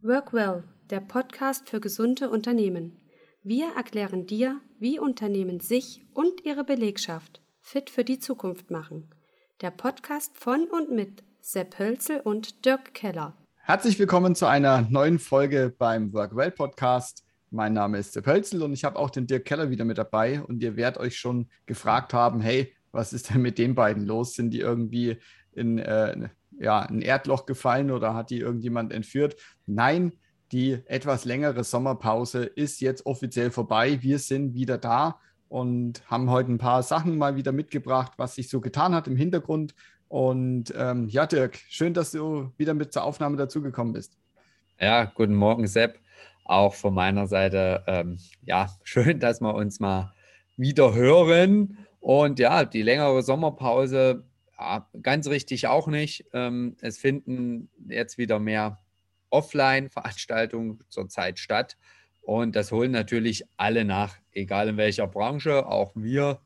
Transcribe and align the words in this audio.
Workwell, 0.00 0.64
der 0.90 1.00
Podcast 1.00 1.68
für 1.68 1.80
gesunde 1.80 2.30
Unternehmen. 2.30 3.00
Wir 3.42 3.74
erklären 3.76 4.26
dir, 4.26 4.60
wie 4.78 4.98
Unternehmen 4.98 5.60
sich 5.60 6.02
und 6.14 6.44
ihre 6.44 6.64
Belegschaft 6.64 7.42
fit 7.60 7.90
für 7.90 8.04
die 8.04 8.18
Zukunft 8.18 8.70
machen. 8.70 9.10
Der 9.60 9.70
Podcast 9.70 10.36
von 10.36 10.68
und 10.68 10.92
mit 10.92 11.24
Sepp 11.40 11.78
Hölzel 11.78 12.20
und 12.20 12.64
Dirk 12.64 12.94
Keller. 12.94 13.36
Herzlich 13.56 13.98
willkommen 13.98 14.34
zu 14.34 14.46
einer 14.46 14.82
neuen 14.82 15.18
Folge 15.18 15.74
beim 15.76 16.12
Workwell 16.12 16.52
Podcast. 16.52 17.24
Mein 17.50 17.72
Name 17.72 17.98
ist 17.98 18.12
Sepp 18.12 18.26
Hölzel 18.26 18.62
und 18.62 18.72
ich 18.72 18.84
habe 18.84 18.98
auch 18.98 19.10
den 19.10 19.26
Dirk 19.26 19.44
Keller 19.44 19.68
wieder 19.68 19.84
mit 19.84 19.98
dabei. 19.98 20.40
Und 20.42 20.62
ihr 20.62 20.76
werdet 20.76 21.00
euch 21.00 21.18
schon 21.18 21.50
gefragt 21.66 22.14
haben: 22.14 22.40
Hey, 22.40 22.72
was 22.92 23.12
ist 23.12 23.30
denn 23.30 23.42
mit 23.42 23.58
den 23.58 23.74
beiden 23.74 24.06
los? 24.06 24.34
Sind 24.34 24.50
die 24.50 24.60
irgendwie 24.60 25.18
in 25.52 25.78
äh, 25.78 26.28
ja, 26.60 26.80
ein 26.80 27.02
Erdloch 27.02 27.46
gefallen 27.46 27.90
oder 27.90 28.14
hat 28.14 28.30
die 28.30 28.38
irgendjemand 28.38 28.92
entführt? 28.92 29.36
Nein, 29.66 30.12
die 30.52 30.78
etwas 30.86 31.24
längere 31.24 31.64
Sommerpause 31.64 32.44
ist 32.44 32.80
jetzt 32.80 33.06
offiziell 33.06 33.50
vorbei. 33.50 34.02
Wir 34.02 34.18
sind 34.18 34.54
wieder 34.54 34.78
da 34.78 35.20
und 35.48 36.02
haben 36.10 36.30
heute 36.30 36.52
ein 36.52 36.58
paar 36.58 36.82
Sachen 36.82 37.18
mal 37.18 37.36
wieder 37.36 37.52
mitgebracht, 37.52 38.12
was 38.16 38.34
sich 38.34 38.48
so 38.48 38.60
getan 38.60 38.94
hat 38.94 39.08
im 39.08 39.16
Hintergrund. 39.16 39.74
Und 40.08 40.72
ähm, 40.76 41.08
ja, 41.08 41.26
Dirk, 41.26 41.58
schön, 41.68 41.92
dass 41.92 42.12
du 42.12 42.50
wieder 42.56 42.74
mit 42.74 42.92
zur 42.92 43.04
Aufnahme 43.04 43.36
dazugekommen 43.36 43.92
bist. 43.92 44.16
Ja, 44.80 45.04
guten 45.04 45.34
Morgen, 45.34 45.66
Sepp. 45.66 45.98
Auch 46.44 46.74
von 46.74 46.94
meiner 46.94 47.26
Seite, 47.26 47.84
ähm, 47.86 48.18
ja, 48.42 48.70
schön, 48.82 49.20
dass 49.20 49.40
wir 49.40 49.54
uns 49.54 49.80
mal 49.80 50.14
wieder 50.56 50.94
hören. 50.94 51.78
Und 52.00 52.38
ja, 52.38 52.64
die 52.64 52.82
längere 52.82 53.22
Sommerpause, 53.22 54.24
ja, 54.58 54.88
ganz 55.02 55.28
richtig 55.28 55.66
auch 55.66 55.86
nicht. 55.86 56.26
Ähm, 56.32 56.76
es 56.80 56.98
finden 56.98 57.70
jetzt 57.88 58.18
wieder 58.18 58.38
mehr 58.38 58.78
Offline-Veranstaltungen 59.30 60.80
zurzeit 60.88 61.38
statt. 61.38 61.76
Und 62.22 62.56
das 62.56 62.72
holen 62.72 62.90
natürlich 62.90 63.44
alle 63.56 63.84
nach, 63.84 64.16
egal 64.32 64.68
in 64.68 64.76
welcher 64.76 65.06
Branche. 65.06 65.66
Auch 65.66 65.92
wir 65.94 66.40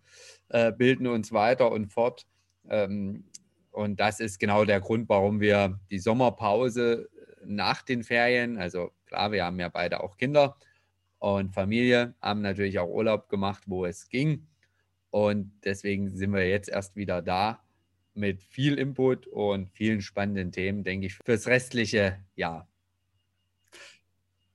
äh, 0.49 0.73
bilden 0.73 1.07
uns 1.07 1.33
weiter 1.33 1.73
und 1.73 1.89
fort. 1.89 2.27
Ähm, 2.69 3.25
und 3.71 3.99
das 3.99 4.21
ist 4.21 4.39
genau 4.39 4.65
der 4.65 4.81
Grund, 4.81 5.09
warum 5.09 5.41
wir 5.41 5.81
die 5.91 5.99
Sommerpause 5.99 7.09
nach 7.45 7.83
den 7.83 8.05
Ferien, 8.05 8.59
also 8.59 8.93
klar, 9.07 9.33
wir 9.33 9.45
haben 9.45 9.59
ja 9.59 9.69
beide 9.69 10.01
auch 10.01 10.17
Kinder 10.17 10.57
und 11.19 11.53
Familie, 11.55 12.15
haben 12.21 12.43
natürlich 12.43 12.79
auch 12.79 12.89
Urlaub 12.89 13.29
gemacht, 13.29 13.65
wo 13.67 13.85
es 13.87 14.09
ging. 14.09 14.47
Und 15.11 15.53
deswegen 15.65 16.11
sind 16.11 16.33
wir 16.33 16.49
jetzt 16.49 16.69
erst 16.69 16.97
wieder 16.97 17.23
da 17.23 17.63
mit 18.15 18.43
viel 18.43 18.79
Input 18.79 19.27
und 19.27 19.71
vielen 19.71 20.03
spannenden 20.03 20.53
Themen, 20.53 20.85
denke 20.85 21.07
ich, 21.07 21.15
fürs 21.25 21.47
restliche 21.47 22.19
Jahr. 22.35 22.69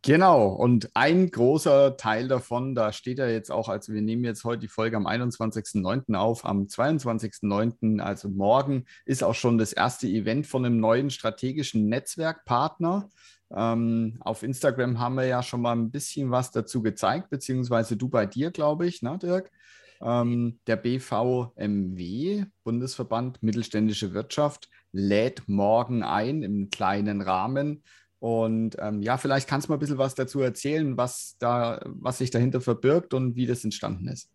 Genau, 0.03 0.47
und 0.47 0.89
ein 0.93 1.29
großer 1.31 1.97
Teil 1.97 2.29
davon, 2.29 2.75
da 2.75 2.93
steht 2.93 3.17
ja 3.17 3.27
jetzt 3.27 3.51
auch, 3.51 3.67
also 3.67 3.93
wir 3.93 4.01
nehmen 4.01 4.23
jetzt 4.23 4.45
heute 4.45 4.59
die 4.59 4.67
Folge 4.69 4.95
am 4.95 5.05
21.09. 5.05 6.15
auf, 6.15 6.45
am 6.45 6.63
22.09., 6.63 7.99
also 7.99 8.29
morgen, 8.29 8.85
ist 9.05 9.21
auch 9.21 9.35
schon 9.35 9.57
das 9.57 9.73
erste 9.73 10.07
Event 10.07 10.47
von 10.47 10.63
einem 10.63 10.79
neuen 10.79 11.09
strategischen 11.09 11.89
Netzwerkpartner. 11.89 13.09
Ähm, 13.53 14.17
auf 14.21 14.43
Instagram 14.43 14.99
haben 14.99 15.15
wir 15.15 15.25
ja 15.25 15.43
schon 15.43 15.61
mal 15.61 15.75
ein 15.75 15.91
bisschen 15.91 16.31
was 16.31 16.51
dazu 16.51 16.81
gezeigt, 16.81 17.29
beziehungsweise 17.29 17.97
du 17.97 18.07
bei 18.07 18.25
dir, 18.25 18.51
glaube 18.51 18.87
ich, 18.87 19.01
ne, 19.01 19.17
Dirk? 19.21 19.51
Ähm, 20.01 20.59
der 20.67 20.75
BVMW, 20.75 22.45
Bundesverband 22.63 23.41
Mittelständische 23.41 24.13
Wirtschaft, 24.13 24.69
lädt 24.91 25.47
morgen 25.47 26.03
ein 26.03 26.43
im 26.43 26.69
kleinen 26.69 27.21
Rahmen 27.21 27.83
und 28.19 28.75
ähm, 28.79 29.01
ja, 29.01 29.17
vielleicht 29.17 29.47
kannst 29.47 29.67
du 29.67 29.71
mal 29.71 29.77
ein 29.77 29.79
bisschen 29.79 29.97
was 29.97 30.15
dazu 30.15 30.41
erzählen, 30.41 30.97
was, 30.97 31.37
da, 31.39 31.79
was 31.85 32.17
sich 32.17 32.31
dahinter 32.31 32.61
verbirgt 32.61 33.13
und 33.13 33.35
wie 33.35 33.45
das 33.45 33.63
entstanden 33.63 34.07
ist. 34.07 34.31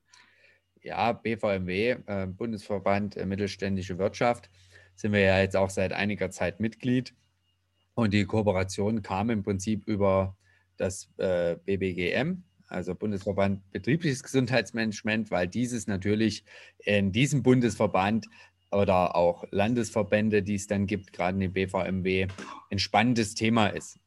Ja, 0.82 1.12
BVMW, 1.12 1.96
äh, 2.06 2.26
Bundesverband 2.26 3.16
äh, 3.16 3.26
Mittelständische 3.26 3.98
Wirtschaft, 3.98 4.50
sind 4.94 5.12
wir 5.12 5.20
ja 5.20 5.40
jetzt 5.40 5.56
auch 5.56 5.70
seit 5.70 5.92
einiger 5.92 6.30
Zeit 6.30 6.60
Mitglied. 6.60 7.14
Und 7.94 8.12
die 8.12 8.24
Kooperation 8.24 9.02
kam 9.02 9.30
im 9.30 9.42
Prinzip 9.42 9.86
über 9.86 10.36
das 10.76 11.10
äh, 11.18 11.56
BBGM, 11.56 12.42
also 12.72 12.94
Bundesverband 12.94 13.70
Betriebliches 13.70 14.22
Gesundheitsmanagement, 14.22 15.30
weil 15.30 15.48
dieses 15.48 15.86
natürlich 15.86 16.44
in 16.78 17.12
diesem 17.12 17.42
Bundesverband 17.42 18.26
oder 18.70 19.14
auch 19.14 19.44
Landesverbände, 19.50 20.42
die 20.42 20.54
es 20.54 20.66
dann 20.66 20.86
gibt, 20.86 21.12
gerade 21.12 21.34
in 21.34 21.40
den 21.40 21.52
BVMW, 21.52 22.26
ein 22.70 22.78
spannendes 22.78 23.34
Thema 23.34 23.68
ist. 23.68 23.98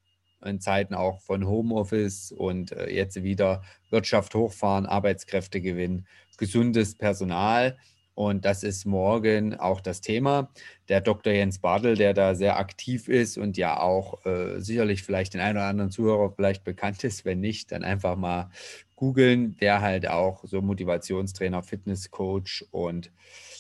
In 0.44 0.60
Zeiten 0.60 0.94
auch 0.94 1.22
von 1.22 1.48
Homeoffice 1.48 2.32
und 2.32 2.72
äh, 2.72 2.90
jetzt 2.90 3.24
wieder 3.24 3.64
Wirtschaft 3.90 4.36
hochfahren, 4.36 4.86
Arbeitskräfte 4.86 5.62
gewinnen, 5.62 6.08
gesundes 6.38 6.96
Personal. 6.96 7.78
Und 8.16 8.46
das 8.46 8.64
ist 8.64 8.86
morgen 8.86 9.56
auch 9.56 9.82
das 9.82 10.00
Thema. 10.00 10.50
Der 10.88 11.02
Dr. 11.02 11.34
Jens 11.34 11.60
Bartel, 11.60 11.96
der 11.96 12.14
da 12.14 12.34
sehr 12.34 12.58
aktiv 12.58 13.10
ist 13.10 13.38
und 13.38 13.58
ja 13.58 13.80
auch 13.80 14.26
äh, 14.26 14.60
sicherlich 14.62 15.04
vielleicht 15.04 15.34
den 15.34 15.42
einen 15.42 15.58
oder 15.58 15.68
anderen 15.68 15.92
Zuhörer 15.92 16.32
vielleicht 16.32 16.64
bekannt 16.64 17.04
ist, 17.04 17.26
wenn 17.26 17.42
nicht, 17.42 17.74
dann 17.74 17.84
einfach 17.84 18.16
mal 18.16 18.50
googeln, 18.96 19.58
der 19.58 19.82
halt 19.82 20.08
auch 20.08 20.46
so 20.46 20.62
Motivationstrainer, 20.62 21.62
Fitnesscoach 21.62 22.66
und 22.72 23.12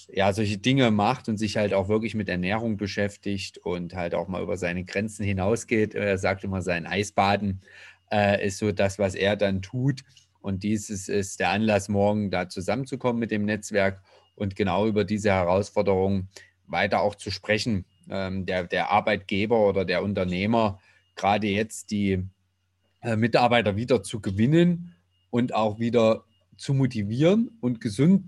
ja, 0.07 0.31
solche 0.31 0.57
Dinge 0.57 0.89
macht 0.91 1.27
und 1.27 1.37
sich 1.37 1.57
halt 1.57 1.73
auch 1.73 1.89
wirklich 1.89 2.15
mit 2.15 2.29
Ernährung 2.29 2.77
beschäftigt 2.77 3.57
und 3.57 3.93
halt 3.93 4.15
auch 4.15 4.29
mal 4.29 4.41
über 4.41 4.55
seine 4.55 4.85
Grenzen 4.85 5.25
hinausgeht. 5.25 5.95
Er 5.95 6.17
sagt 6.17 6.45
immer, 6.45 6.61
sein 6.61 6.85
Eisbaden 6.85 7.61
äh, 8.11 8.45
ist 8.45 8.59
so 8.59 8.71
das, 8.71 8.99
was 8.99 9.15
er 9.15 9.35
dann 9.35 9.61
tut. 9.61 10.03
Und 10.41 10.63
dieses 10.63 11.09
ist 11.09 11.39
der 11.39 11.49
Anlass, 11.49 11.89
morgen 11.89 12.29
da 12.29 12.47
zusammenzukommen 12.47 13.19
mit 13.19 13.31
dem 13.31 13.45
Netzwerk 13.45 14.01
und 14.35 14.55
genau 14.55 14.87
über 14.87 15.03
diese 15.03 15.31
Herausforderungen 15.31 16.29
weiter 16.67 17.01
auch 17.01 17.15
zu 17.15 17.31
sprechen. 17.31 17.85
Ähm, 18.09 18.45
der, 18.45 18.65
der 18.65 18.91
Arbeitgeber 18.91 19.67
oder 19.67 19.85
der 19.85 20.03
Unternehmer, 20.03 20.79
gerade 21.15 21.47
jetzt 21.47 21.91
die 21.91 22.23
äh, 23.01 23.15
Mitarbeiter 23.15 23.75
wieder 23.75 24.03
zu 24.03 24.19
gewinnen 24.19 24.95
und 25.29 25.53
auch 25.53 25.79
wieder 25.79 26.23
zu 26.57 26.73
motivieren 26.73 27.57
und 27.61 27.81
gesund 27.81 28.25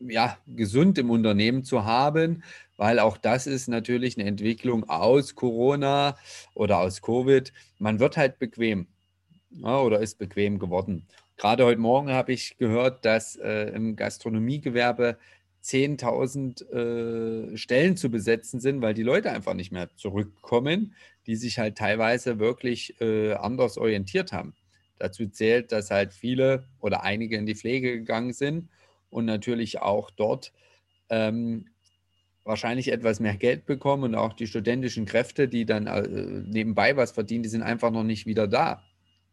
ja, 0.00 0.38
gesund 0.46 0.96
im 0.96 1.10
Unternehmen 1.10 1.62
zu 1.62 1.84
haben, 1.84 2.42
weil 2.78 2.98
auch 2.98 3.18
das 3.18 3.46
ist 3.46 3.68
natürlich 3.68 4.16
eine 4.16 4.26
Entwicklung 4.26 4.88
aus 4.88 5.34
Corona 5.34 6.16
oder 6.54 6.78
aus 6.78 7.02
Covid. 7.02 7.52
Man 7.78 8.00
wird 8.00 8.16
halt 8.16 8.38
bequem 8.38 8.86
ja, 9.50 9.78
oder 9.80 10.00
ist 10.00 10.18
bequem 10.18 10.58
geworden. 10.58 11.06
Gerade 11.40 11.64
heute 11.64 11.80
Morgen 11.80 12.10
habe 12.10 12.34
ich 12.34 12.58
gehört, 12.58 13.06
dass 13.06 13.34
äh, 13.36 13.70
im 13.70 13.96
Gastronomiegewerbe 13.96 15.16
10.000 15.64 17.52
äh, 17.52 17.56
Stellen 17.56 17.96
zu 17.96 18.10
besetzen 18.10 18.60
sind, 18.60 18.82
weil 18.82 18.92
die 18.92 19.02
Leute 19.02 19.30
einfach 19.30 19.54
nicht 19.54 19.72
mehr 19.72 19.88
zurückkommen, 19.96 20.94
die 21.26 21.36
sich 21.36 21.58
halt 21.58 21.78
teilweise 21.78 22.38
wirklich 22.38 23.00
äh, 23.00 23.32
anders 23.32 23.78
orientiert 23.78 24.32
haben. 24.32 24.52
Dazu 24.98 25.28
zählt, 25.28 25.72
dass 25.72 25.90
halt 25.90 26.12
viele 26.12 26.64
oder 26.78 27.04
einige 27.04 27.38
in 27.38 27.46
die 27.46 27.54
Pflege 27.54 27.92
gegangen 27.92 28.34
sind 28.34 28.68
und 29.08 29.24
natürlich 29.24 29.80
auch 29.80 30.10
dort 30.10 30.52
ähm, 31.08 31.68
wahrscheinlich 32.44 32.92
etwas 32.92 33.18
mehr 33.18 33.36
Geld 33.36 33.64
bekommen 33.64 34.04
und 34.04 34.14
auch 34.14 34.34
die 34.34 34.46
studentischen 34.46 35.06
Kräfte, 35.06 35.48
die 35.48 35.64
dann 35.64 35.86
äh, 35.86 36.02
nebenbei 36.06 36.98
was 36.98 37.12
verdienen, 37.12 37.44
die 37.44 37.48
sind 37.48 37.62
einfach 37.62 37.90
noch 37.90 38.04
nicht 38.04 38.26
wieder 38.26 38.46
da. 38.46 38.84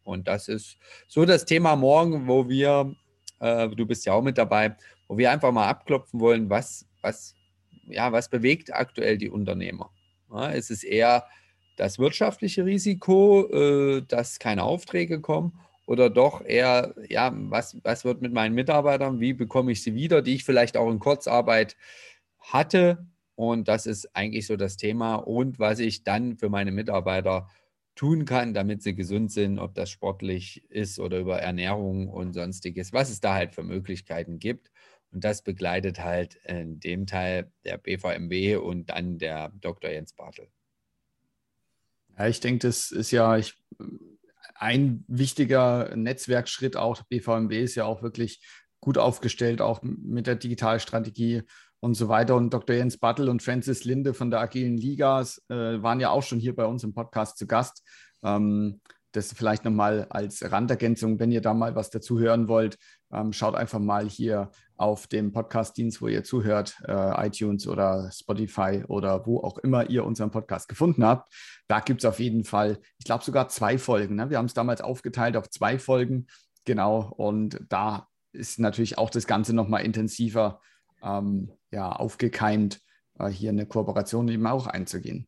Und 0.08 0.26
das 0.26 0.48
ist 0.48 0.78
so 1.06 1.26
das 1.26 1.44
Thema 1.44 1.76
morgen, 1.76 2.26
wo 2.26 2.48
wir, 2.48 2.96
äh, 3.40 3.68
du 3.68 3.84
bist 3.84 4.06
ja 4.06 4.14
auch 4.14 4.22
mit 4.22 4.38
dabei, 4.38 4.74
wo 5.06 5.18
wir 5.18 5.30
einfach 5.30 5.52
mal 5.52 5.68
abklopfen 5.68 6.18
wollen, 6.18 6.48
was, 6.48 6.86
was, 7.02 7.34
ja, 7.86 8.10
was 8.10 8.30
bewegt 8.30 8.74
aktuell 8.74 9.18
die 9.18 9.28
Unternehmer. 9.28 9.90
Ja, 10.32 10.50
es 10.50 10.70
ist 10.70 10.82
eher 10.82 11.26
das 11.76 11.98
wirtschaftliche 11.98 12.64
Risiko, 12.64 13.48
äh, 13.50 14.02
dass 14.08 14.38
keine 14.38 14.62
Aufträge 14.62 15.20
kommen 15.20 15.60
oder 15.84 16.08
doch 16.08 16.42
eher, 16.42 16.94
ja, 17.10 17.30
was, 17.34 17.76
was 17.84 18.06
wird 18.06 18.22
mit 18.22 18.32
meinen 18.32 18.54
Mitarbeitern, 18.54 19.20
wie 19.20 19.34
bekomme 19.34 19.72
ich 19.72 19.82
sie 19.82 19.94
wieder, 19.94 20.22
die 20.22 20.36
ich 20.36 20.44
vielleicht 20.44 20.78
auch 20.78 20.90
in 20.90 21.00
Kurzarbeit 21.00 21.76
hatte. 22.40 23.06
Und 23.34 23.68
das 23.68 23.84
ist 23.84 24.16
eigentlich 24.16 24.46
so 24.46 24.56
das 24.56 24.78
Thema 24.78 25.16
und 25.16 25.58
was 25.58 25.80
ich 25.80 26.02
dann 26.02 26.38
für 26.38 26.48
meine 26.48 26.72
Mitarbeiter 26.72 27.46
tun 27.98 28.24
kann, 28.24 28.54
damit 28.54 28.82
sie 28.82 28.94
gesund 28.94 29.32
sind, 29.32 29.58
ob 29.58 29.74
das 29.74 29.90
sportlich 29.90 30.64
ist 30.70 31.00
oder 31.00 31.18
über 31.18 31.40
Ernährung 31.40 32.08
und 32.08 32.32
sonstiges, 32.32 32.92
was 32.92 33.10
es 33.10 33.20
da 33.20 33.34
halt 33.34 33.54
für 33.54 33.64
Möglichkeiten 33.64 34.38
gibt. 34.38 34.70
Und 35.10 35.24
das 35.24 35.42
begleitet 35.42 35.98
halt 35.98 36.36
in 36.44 36.78
dem 36.78 37.06
Teil 37.06 37.50
der 37.64 37.76
BVMW 37.76 38.56
und 38.56 38.90
dann 38.90 39.18
der 39.18 39.50
Dr. 39.60 39.90
Jens 39.90 40.12
Bartel. 40.12 40.46
Ja, 42.16 42.28
ich 42.28 42.38
denke, 42.38 42.68
das 42.68 42.92
ist 42.92 43.10
ja, 43.10 43.36
ich 43.36 43.54
ein 44.54 45.04
wichtiger 45.08 45.96
Netzwerkschritt 45.96 46.76
auch. 46.76 47.02
BVMW 47.02 47.60
ist 47.60 47.74
ja 47.74 47.84
auch 47.84 48.02
wirklich 48.02 48.40
gut 48.80 48.96
aufgestellt, 48.96 49.60
auch 49.60 49.82
mit 49.82 50.28
der 50.28 50.36
Digitalstrategie. 50.36 51.42
Und 51.80 51.94
so 51.94 52.08
weiter. 52.08 52.36
Und 52.36 52.52
Dr. 52.52 52.76
Jens 52.76 52.98
Battle 52.98 53.30
und 53.30 53.42
Francis 53.42 53.84
Linde 53.84 54.14
von 54.14 54.30
der 54.30 54.40
Agilen 54.40 54.76
Liga 54.76 55.20
äh, 55.48 55.54
waren 55.82 56.00
ja 56.00 56.10
auch 56.10 56.22
schon 56.22 56.40
hier 56.40 56.54
bei 56.54 56.64
uns 56.64 56.84
im 56.84 56.94
Podcast 56.94 57.38
zu 57.38 57.46
Gast. 57.46 57.82
Ähm, 58.22 58.80
das 59.12 59.32
vielleicht 59.32 59.64
nochmal 59.64 60.06
als 60.10 60.50
Randergänzung, 60.50 61.18
wenn 61.18 61.32
ihr 61.32 61.40
da 61.40 61.54
mal 61.54 61.74
was 61.74 61.90
dazu 61.90 62.18
hören 62.18 62.46
wollt, 62.46 62.78
ähm, 63.10 63.32
schaut 63.32 63.54
einfach 63.54 63.78
mal 63.78 64.08
hier 64.08 64.50
auf 64.76 65.06
dem 65.06 65.32
Podcast-Dienst, 65.32 66.02
wo 66.02 66.08
ihr 66.08 66.24
zuhört, 66.24 66.76
äh, 66.86 67.26
iTunes 67.26 67.66
oder 67.66 68.10
Spotify 68.12 68.84
oder 68.86 69.26
wo 69.26 69.40
auch 69.40 69.58
immer 69.58 69.88
ihr 69.88 70.04
unseren 70.04 70.30
Podcast 70.30 70.68
gefunden 70.68 71.04
habt. 71.04 71.32
Da 71.68 71.80
gibt 71.80 72.02
es 72.02 72.04
auf 72.04 72.20
jeden 72.20 72.44
Fall, 72.44 72.78
ich 72.98 73.04
glaube 73.04 73.24
sogar 73.24 73.48
zwei 73.48 73.78
Folgen. 73.78 74.16
Ne? 74.16 74.30
Wir 74.30 74.38
haben 74.38 74.46
es 74.46 74.54
damals 74.54 74.82
aufgeteilt 74.82 75.36
auf 75.36 75.48
zwei 75.48 75.78
Folgen, 75.78 76.26
genau. 76.64 77.12
Und 77.16 77.60
da 77.68 78.06
ist 78.32 78.58
natürlich 78.58 78.98
auch 78.98 79.10
das 79.10 79.26
Ganze 79.26 79.54
nochmal 79.54 79.84
intensiver 79.84 80.60
ähm, 81.02 81.50
ja, 81.70 81.90
aufgekeimt, 81.92 82.80
äh, 83.18 83.28
hier 83.28 83.50
eine 83.50 83.66
Kooperation 83.66 84.28
eben 84.28 84.46
auch 84.46 84.66
einzugehen. 84.66 85.26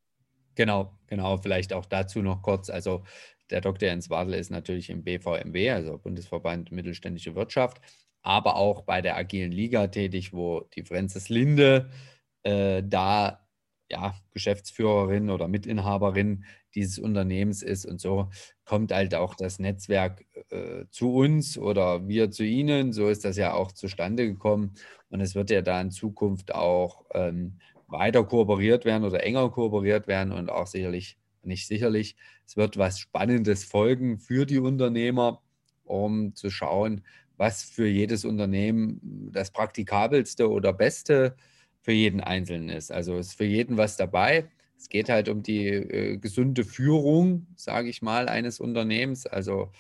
Genau, 0.55 0.99
genau. 1.07 1.39
Vielleicht 1.39 1.73
auch 1.73 1.87
dazu 1.87 2.23
noch 2.23 2.43
kurz. 2.43 2.71
Also 2.71 3.05
der 3.51 3.61
Dr. 3.61 3.89
Jens 3.89 4.11
Wadl 4.11 4.35
ist 4.35 4.51
natürlich 4.51 4.91
im 4.91 5.03
BVMW, 5.05 5.71
also 5.71 5.99
Bundesverband 5.99 6.73
Mittelständische 6.73 7.35
Wirtschaft, 7.35 7.81
aber 8.23 8.57
auch 8.57 8.83
bei 8.83 9.01
der 9.03 9.17
Agilen 9.17 9.53
Liga 9.53 9.87
tätig, 9.89 10.33
wo 10.33 10.61
die 10.75 10.85
Frances 10.85 11.29
Linde 11.29 11.91
äh, 12.43 12.83
da 12.85 13.47
ja, 13.91 14.15
Geschäftsführerin 14.33 15.31
oder 15.31 15.49
Mitinhaberin 15.49 16.45
dieses 16.75 16.99
Unternehmens 16.99 17.63
ist. 17.63 17.87
Und 17.87 18.01
so 18.01 18.31
kommt 18.65 18.93
halt 18.93 19.15
auch 19.15 19.35
das 19.35 19.59
Netzwerk 19.59 20.25
äh, 20.51 20.85
zu 20.91 21.13
uns 21.13 21.59
oder 21.59 22.07
wir 22.07 22.31
zu 22.31 22.45
Ihnen. 22.45 22.93
So 22.93 23.09
ist 23.09 23.25
das 23.25 23.37
ja 23.37 23.53
auch 23.53 23.73
zustande 23.73 24.27
gekommen. 24.27 24.75
Und 25.11 25.21
es 25.21 25.35
wird 25.35 25.51
ja 25.51 25.63
da 25.63 25.81
in 25.81 25.91
Zukunft 25.91 26.55
auch 26.55 27.05
ähm, 27.15 27.59
weiter 27.89 28.25
kooperiert 28.25 28.85
werden 28.85 29.05
oder 29.05 29.25
enger 29.25 29.51
kooperiert 29.51 30.07
werden 30.07 30.33
und 30.33 30.51
auch 30.51 30.67
sicherlich 30.67 31.19
nicht 31.43 31.67
sicherlich, 31.67 32.17
es 32.47 32.57
wird 32.57 32.77
was 32.77 32.99
Spannendes 32.99 33.65
folgen 33.65 34.19
für 34.19 34.47
die 34.47 34.59
Unternehmer, 34.59 35.43
um 35.85 36.35
zu 36.35 36.51
schauen, 36.51 37.03
was 37.37 37.63
für 37.63 37.89
jedes 37.89 38.25
Unternehmen 38.25 39.31
das 39.33 39.51
praktikabelste 39.51 40.51
oder 40.51 40.73
beste 40.73 41.37
für 41.81 41.93
jeden 41.93 42.21
Einzelnen 42.21 42.69
ist. 42.69 42.93
Also 42.93 43.17
ist 43.17 43.35
für 43.35 43.45
jeden 43.45 43.79
was 43.79 43.97
dabei. 43.97 44.51
Es 44.77 44.89
geht 44.89 45.09
halt 45.09 45.29
um 45.29 45.43
die 45.43 45.67
äh, 45.69 46.17
gesunde 46.19 46.65
Führung, 46.65 47.47
sage 47.57 47.89
ich 47.89 48.03
mal, 48.03 48.29
eines 48.29 48.61
Unternehmens. 48.61 49.27
Also 49.27 49.73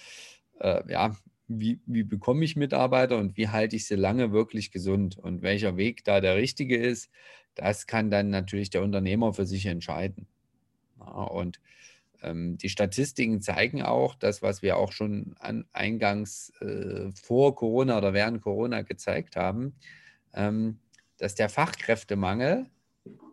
äh, 0.60 0.82
ja, 0.90 1.16
wie, 1.50 1.80
wie 1.86 2.04
bekomme 2.04 2.44
ich 2.44 2.56
Mitarbeiter 2.56 3.18
und 3.18 3.36
wie 3.36 3.48
halte 3.48 3.74
ich 3.76 3.86
sie 3.86 3.96
lange 3.96 4.32
wirklich 4.32 4.70
gesund 4.70 5.18
und 5.18 5.42
welcher 5.42 5.76
Weg 5.76 6.04
da 6.04 6.20
der 6.20 6.36
richtige 6.36 6.76
ist, 6.76 7.10
das 7.54 7.86
kann 7.86 8.10
dann 8.10 8.30
natürlich 8.30 8.70
der 8.70 8.82
Unternehmer 8.82 9.34
für 9.34 9.46
sich 9.46 9.66
entscheiden. 9.66 10.26
Und 10.98 11.60
ähm, 12.22 12.56
die 12.58 12.68
Statistiken 12.68 13.40
zeigen 13.40 13.82
auch, 13.82 14.14
das, 14.14 14.42
was 14.42 14.62
wir 14.62 14.76
auch 14.76 14.92
schon 14.92 15.34
an, 15.40 15.64
eingangs 15.72 16.52
äh, 16.60 17.10
vor 17.12 17.56
Corona 17.56 17.98
oder 17.98 18.14
während 18.14 18.42
Corona 18.42 18.82
gezeigt 18.82 19.34
haben, 19.34 19.74
ähm, 20.34 20.78
dass 21.18 21.34
der 21.34 21.48
Fachkräftemangel, 21.48 22.66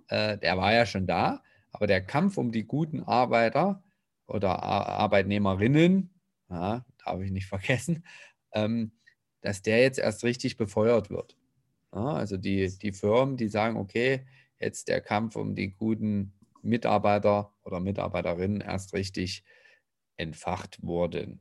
äh, 0.08 0.38
der 0.38 0.58
war 0.58 0.74
ja 0.74 0.86
schon 0.86 1.06
da, 1.06 1.44
aber 1.72 1.86
der 1.86 2.02
Kampf 2.02 2.38
um 2.38 2.52
die 2.52 2.64
guten 2.64 3.04
Arbeiter 3.04 3.84
oder 4.26 4.64
Ar 4.64 4.88
Arbeitnehmerinnen, 4.88 6.10
ja, 6.50 6.86
darf 7.04 7.22
ich 7.22 7.32
nicht 7.32 7.46
vergessen, 7.48 8.04
ähm, 8.54 8.92
dass 9.42 9.62
der 9.62 9.82
jetzt 9.82 10.00
erst 10.00 10.24
richtig 10.24 10.58
befeuert 10.58 11.10
wird. 11.10 11.38
Ja, 11.94 12.14
also 12.14 12.38
die, 12.38 12.78
die 12.78 12.92
Firmen, 12.92 13.38
die 13.38 13.48
sagen, 13.48 13.78
okay, 13.78 14.26
jetzt 14.60 14.88
der 14.88 15.02
Kampf 15.02 15.36
um 15.36 15.56
die 15.56 15.74
guten 15.74 16.34
Mitarbeiter 16.62 17.54
oder 17.64 17.80
Mitarbeiterinnen 17.80 18.62
erst 18.62 18.94
richtig 18.94 19.44
entfacht 20.18 20.82
wurden. 20.82 21.40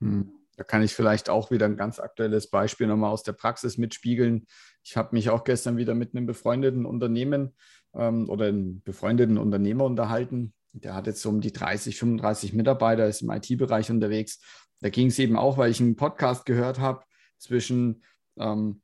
Hm. 0.00 0.32
Da 0.56 0.64
kann 0.64 0.82
ich 0.82 0.92
vielleicht 0.92 1.30
auch 1.30 1.50
wieder 1.50 1.64
ein 1.64 1.78
ganz 1.78 1.98
aktuelles 1.98 2.50
Beispiel 2.50 2.86
nochmal 2.86 3.10
aus 3.10 3.22
der 3.22 3.32
Praxis 3.32 3.78
mitspiegeln. 3.78 4.46
Ich 4.82 4.96
habe 4.96 5.14
mich 5.16 5.30
auch 5.30 5.44
gestern 5.44 5.78
wieder 5.78 5.94
mit 5.94 6.14
einem 6.14 6.26
befreundeten 6.26 6.84
Unternehmen 6.84 7.54
ähm, 7.94 8.28
oder 8.28 8.46
einem 8.46 8.82
befreundeten 8.82 9.38
Unternehmer 9.38 9.84
unterhalten. 9.84 10.52
Der 10.72 10.94
hat 10.94 11.06
jetzt 11.06 11.22
so 11.22 11.28
um 11.28 11.40
die 11.40 11.52
30, 11.52 11.98
35 11.98 12.52
Mitarbeiter, 12.54 13.06
ist 13.06 13.22
im 13.22 13.30
IT-Bereich 13.30 13.90
unterwegs. 13.90 14.40
Da 14.80 14.88
ging 14.88 15.08
es 15.08 15.18
eben 15.18 15.36
auch, 15.36 15.58
weil 15.58 15.70
ich 15.70 15.80
einen 15.80 15.96
Podcast 15.96 16.46
gehört 16.46 16.78
habe 16.78 17.04
zwischen 17.38 18.02
ähm, 18.38 18.82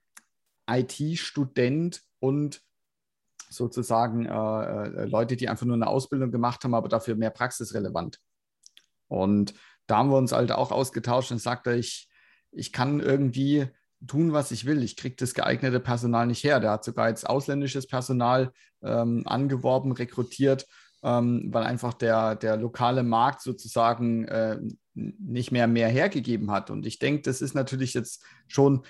IT-Student 0.69 2.02
und 2.20 2.62
sozusagen 3.50 4.26
äh, 4.26 4.31
äh, 4.31 5.05
Leute, 5.06 5.37
die 5.37 5.49
einfach 5.49 5.67
nur 5.67 5.76
eine 5.76 5.87
Ausbildung 5.87 6.31
gemacht 6.31 6.62
haben, 6.64 6.75
aber 6.75 6.88
dafür 6.88 7.17
mehr 7.17 7.31
praxisrelevant. 7.31 8.20
Und 9.08 9.55
da 9.87 9.99
haben 9.99 10.11
wir 10.11 10.19
uns 10.19 10.32
halt 10.32 10.52
auch 10.52 10.70
ausgetauscht 10.70 11.32
und 11.32 11.38
sagte, 11.38 11.75
ich, 11.75 12.11
ich 12.52 12.73
kann 12.73 13.00
irgendwie 13.00 13.67
tun, 14.06 14.32
was 14.32 14.50
ich 14.50 14.67
will. 14.67 14.82
Ich 14.82 14.96
kriege 14.96 15.17
das 15.17 15.35
geeignete 15.35 15.81
Personal 15.81 16.26
nicht 16.26 16.44
her. 16.44 16.61
Der 16.61 16.73
hat 16.73 16.85
sogar 16.85 17.08
jetzt 17.08 17.29
ausländisches 17.29 17.87
Personal 17.87 18.52
ähm, 18.82 19.23
angeworben, 19.26 19.93
rekrutiert, 19.93 20.67
ähm, 21.02 21.48
weil 21.52 21.64
einfach 21.64 21.94
der, 21.94 22.34
der 22.34 22.56
lokale 22.56 23.02
Markt 23.02 23.42
sozusagen 23.42 24.24
äh, 24.26 24.58
nicht 24.94 25.52
mehr 25.52 25.66
mehr 25.68 25.88
hergegeben 25.88 26.50
hat. 26.50 26.70
Und 26.70 26.84
ich 26.86 26.98
denke, 26.98 27.22
das 27.22 27.40
ist 27.40 27.54
natürlich 27.54 27.94
jetzt 27.94 28.24
schon 28.48 28.84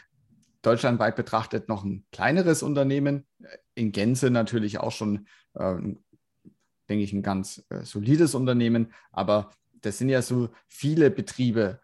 deutschlandweit 0.63 1.17
betrachtet 1.17 1.69
noch 1.69 1.85
ein 1.85 2.05
kleineres 2.13 2.63
Unternehmen, 2.63 3.27
in 3.75 3.93
Gänze 3.93 4.31
natürlich 4.31 4.81
auch 4.81 4.93
schon, 4.93 5.27
äh, 5.55 5.77
denke 6.89 7.05
ich, 7.05 7.13
ein 7.13 7.23
ganz 7.23 7.65
äh, 7.69 7.85
solides 7.85 8.35
Unternehmen, 8.35 8.93
aber 9.13 9.51
das 9.81 9.99
sind 9.99 10.09
ja 10.09 10.23
so 10.23 10.49
viele 10.67 11.11
Betriebe, 11.11 11.81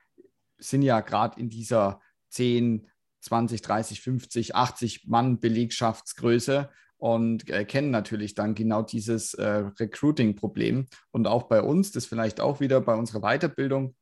sind 0.59 0.82
ja 0.82 1.00
gerade 1.00 1.38
in 1.38 1.49
dieser 1.50 2.00
10, 2.31 2.88
20, 3.20 3.62
30, 3.62 4.00
50, 4.00 4.55
80 4.55 5.06
Mann 5.06 5.38
Belegschaftsgröße 5.38 6.70
und 7.05 7.51
äh, 7.51 7.67
kennen 7.67 7.91
natürlich 7.91 8.35
dann 8.35 8.55
genau 8.55 8.81
dieses 8.81 9.35
äh, 9.35 9.47
Recruiting-Problem. 9.79 10.87
Und 11.11 11.27
auch 11.27 11.43
bei 11.43 11.61
uns, 11.61 11.93
das 11.93 12.06
vielleicht 12.06 12.41
auch 12.41 12.61
wieder 12.61 12.81
bei 12.81 12.95
unserer 12.95 13.21
Weiterbildung, 13.21 13.95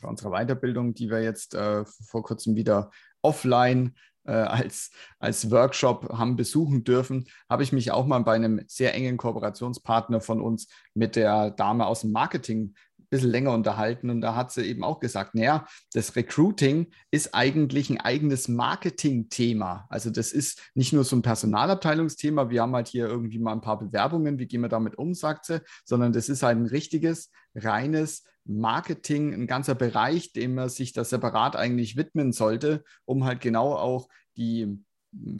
bei 0.00 0.08
unserer 0.08 0.30
Weiterbildung, 0.30 0.94
die 0.94 1.10
wir 1.10 1.20
jetzt 1.20 1.56
äh, 1.56 1.84
vor 1.84 2.22
kurzem 2.22 2.54
wieder 2.54 2.92
offline 3.22 3.96
äh, 4.22 4.34
als, 4.34 4.92
als 5.18 5.50
Workshop 5.50 6.08
haben 6.12 6.36
besuchen 6.36 6.84
dürfen, 6.84 7.26
habe 7.50 7.64
ich 7.64 7.72
mich 7.72 7.90
auch 7.90 8.06
mal 8.06 8.20
bei 8.20 8.36
einem 8.36 8.62
sehr 8.68 8.94
engen 8.94 9.16
Kooperationspartner 9.16 10.20
von 10.20 10.40
uns 10.40 10.68
mit 10.94 11.16
der 11.16 11.50
Dame 11.50 11.86
aus 11.86 12.02
dem 12.02 12.12
Marketing 12.12 12.76
bisschen 13.08 13.30
länger 13.30 13.52
unterhalten 13.52 14.10
und 14.10 14.20
da 14.20 14.34
hat 14.34 14.52
sie 14.52 14.64
eben 14.64 14.84
auch 14.84 15.00
gesagt, 15.00 15.34
naja, 15.34 15.66
das 15.92 16.16
Recruiting 16.16 16.88
ist 17.10 17.34
eigentlich 17.34 17.90
ein 17.90 18.00
eigenes 18.00 18.48
Marketing-Thema. 18.48 19.86
Also 19.88 20.10
das 20.10 20.32
ist 20.32 20.70
nicht 20.74 20.92
nur 20.92 21.04
so 21.04 21.16
ein 21.16 21.22
Personalabteilungsthema, 21.22 22.50
wir 22.50 22.62
haben 22.62 22.74
halt 22.74 22.88
hier 22.88 23.06
irgendwie 23.06 23.38
mal 23.38 23.52
ein 23.52 23.60
paar 23.60 23.78
Bewerbungen, 23.78 24.38
wie 24.38 24.46
gehen 24.46 24.60
wir 24.60 24.68
damit 24.68 24.98
um, 24.98 25.14
sagt 25.14 25.46
sie, 25.46 25.60
sondern 25.84 26.12
das 26.12 26.28
ist 26.28 26.42
halt 26.42 26.58
ein 26.58 26.66
richtiges, 26.66 27.30
reines 27.54 28.24
Marketing 28.44 29.34
ein 29.34 29.46
ganzer 29.46 29.74
Bereich, 29.74 30.32
dem 30.32 30.54
man 30.54 30.68
sich 30.68 30.92
da 30.92 31.04
separat 31.04 31.56
eigentlich 31.56 31.96
widmen 31.96 32.32
sollte, 32.32 32.84
um 33.04 33.24
halt 33.24 33.40
genau 33.40 33.74
auch 33.74 34.08
die 34.36 34.84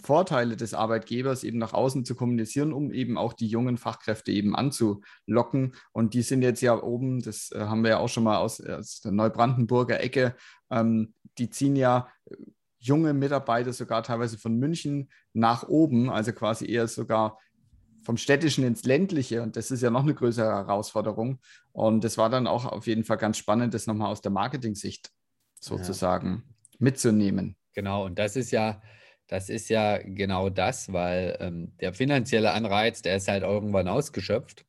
Vorteile 0.02 0.56
des 0.56 0.74
Arbeitgebers 0.74 1.44
eben 1.44 1.58
nach 1.58 1.72
außen 1.72 2.04
zu 2.04 2.14
kommunizieren, 2.14 2.72
um 2.72 2.92
eben 2.92 3.18
auch 3.18 3.32
die 3.32 3.46
jungen 3.46 3.76
Fachkräfte 3.76 4.32
eben 4.32 4.56
anzulocken. 4.56 5.74
Und 5.92 6.14
die 6.14 6.22
sind 6.22 6.42
jetzt 6.42 6.62
ja 6.62 6.82
oben, 6.82 7.20
das 7.20 7.50
äh, 7.52 7.60
haben 7.60 7.82
wir 7.82 7.90
ja 7.90 7.98
auch 7.98 8.08
schon 8.08 8.24
mal 8.24 8.38
aus, 8.38 8.60
aus 8.60 9.00
der 9.00 9.12
Neubrandenburger 9.12 10.00
Ecke, 10.00 10.34
ähm, 10.70 11.14
die 11.38 11.50
ziehen 11.50 11.76
ja 11.76 12.08
junge 12.78 13.12
Mitarbeiter 13.12 13.72
sogar 13.72 14.02
teilweise 14.02 14.38
von 14.38 14.56
München 14.56 15.10
nach 15.32 15.68
oben, 15.68 16.08
also 16.08 16.32
quasi 16.32 16.66
eher 16.66 16.88
sogar 16.88 17.38
vom 18.02 18.16
städtischen 18.16 18.64
ins 18.64 18.84
ländliche. 18.84 19.42
Und 19.42 19.56
das 19.56 19.70
ist 19.70 19.82
ja 19.82 19.90
noch 19.90 20.02
eine 20.02 20.14
größere 20.14 20.46
Herausforderung. 20.46 21.40
Und 21.72 22.04
das 22.04 22.16
war 22.16 22.30
dann 22.30 22.46
auch 22.46 22.64
auf 22.64 22.86
jeden 22.86 23.04
Fall 23.04 23.16
ganz 23.16 23.36
spannend, 23.36 23.74
das 23.74 23.86
nochmal 23.86 24.12
aus 24.12 24.22
der 24.22 24.30
Marketing-Sicht 24.30 25.10
sozusagen 25.60 26.44
ja. 26.46 26.54
mitzunehmen. 26.78 27.56
Genau, 27.74 28.06
und 28.06 28.18
das 28.18 28.36
ist 28.36 28.52
ja, 28.52 28.80
das 29.28 29.48
ist 29.48 29.68
ja 29.68 29.98
genau 29.98 30.48
das, 30.50 30.92
weil 30.92 31.36
ähm, 31.40 31.72
der 31.80 31.92
finanzielle 31.92 32.52
Anreiz, 32.52 33.02
der 33.02 33.16
ist 33.16 33.28
halt 33.28 33.42
irgendwann 33.42 33.88
ausgeschöpft. 33.88 34.64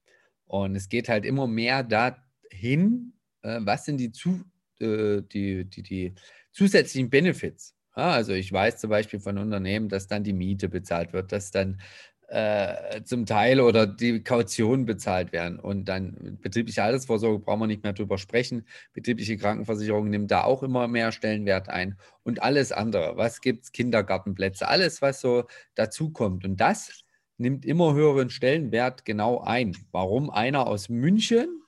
Und 0.46 0.76
es 0.76 0.90
geht 0.90 1.10
halt 1.10 1.26
immer 1.26 1.48
mehr 1.48 1.84
dahin, 1.84 3.14
äh, 3.44 3.60
was 3.62 3.86
sind 3.86 3.98
die, 3.98 4.12
zu, 4.12 4.44
äh, 4.80 5.22
die, 5.22 5.66
die, 5.66 5.84
die 5.84 6.16
zusätzlichen 6.52 7.10
Benefits. 7.10 7.76
Ja, 7.96 8.12
also 8.12 8.34
ich 8.34 8.52
weiß 8.52 8.78
zum 8.78 8.90
Beispiel 8.90 9.20
von 9.20 9.38
Unternehmen, 9.38 9.90
dass 9.90 10.08
dann 10.08 10.24
die 10.24 10.34
Miete 10.34 10.70
bezahlt 10.70 11.14
wird, 11.14 11.32
dass 11.32 11.52
dann 11.52 11.82
äh, 12.27 13.03
zum 13.03 13.25
Teil 13.25 13.62
oder 13.62 13.88
die 13.88 14.22
Kaution 14.22 14.86
bezahlt 14.86 15.31
werden. 15.31 15.60
Und 15.60 15.86
dann 15.86 16.38
betriebliche 16.41 16.84
Altersvorsorge 16.84 17.39
brauchen 17.39 17.62
wir 17.62 17.67
nicht 17.67 17.84
mehr 17.84 17.93
drüber 17.93 18.17
sprechen. 18.17 18.67
Betriebliche 18.93 19.38
Krankenversicherung 19.38 20.10
nimmt 20.10 20.31
da 20.31 20.43
auch 20.43 20.62
immer 20.63 20.88
mehr 20.88 21.12
Stellenwert 21.12 21.69
ein. 21.69 21.98
Und 22.24 22.43
alles 22.43 22.72
andere, 22.72 23.15
was 23.15 23.39
gibt 23.41 23.63
es, 23.63 23.72
Kindergartenplätze, 23.72 24.67
alles, 24.67 25.01
was 25.01 25.22
so 25.22 25.46
dazukommt. 25.75 26.43
Und 26.43 26.57
das 26.57 27.03
nimmt 27.38 27.65
immer 27.65 27.93
höheren 27.93 28.29
Stellenwert 28.29 29.05
genau 29.05 29.41
ein. 29.41 29.77
Warum 29.91 30.29
einer 30.29 30.67
aus 30.67 30.89
München 30.89 31.62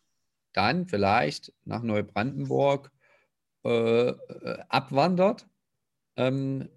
dann 0.52 0.88
vielleicht 0.88 1.54
nach 1.64 1.84
Neubrandenburg 1.84 2.92
äh, 3.64 4.10
äh 4.10 4.16
abwandert, 4.68 5.48
ähm, 6.18 6.70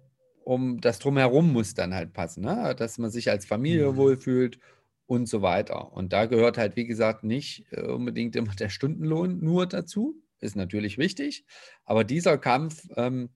um 0.43 0.81
das 0.81 0.99
drumherum 0.99 1.51
muss 1.51 1.73
dann 1.73 1.93
halt 1.93 2.13
passen, 2.13 2.43
ne? 2.43 2.75
dass 2.77 2.97
man 2.97 3.09
sich 3.09 3.29
als 3.29 3.45
Familie 3.45 3.91
mhm. 3.91 3.95
wohlfühlt 3.97 4.59
und 5.05 5.27
so 5.27 5.41
weiter. 5.41 5.93
Und 5.93 6.13
da 6.13 6.25
gehört 6.25 6.57
halt, 6.57 6.75
wie 6.75 6.85
gesagt, 6.85 7.23
nicht 7.23 7.65
äh, 7.71 7.81
unbedingt 7.81 8.35
immer 8.35 8.53
der 8.55 8.69
Stundenlohn 8.69 9.39
nur 9.39 9.67
dazu, 9.67 10.15
ist 10.39 10.55
natürlich 10.55 10.97
wichtig, 10.97 11.45
aber 11.85 12.03
dieser 12.03 12.37
Kampf, 12.37 12.87
ähm, 12.97 13.29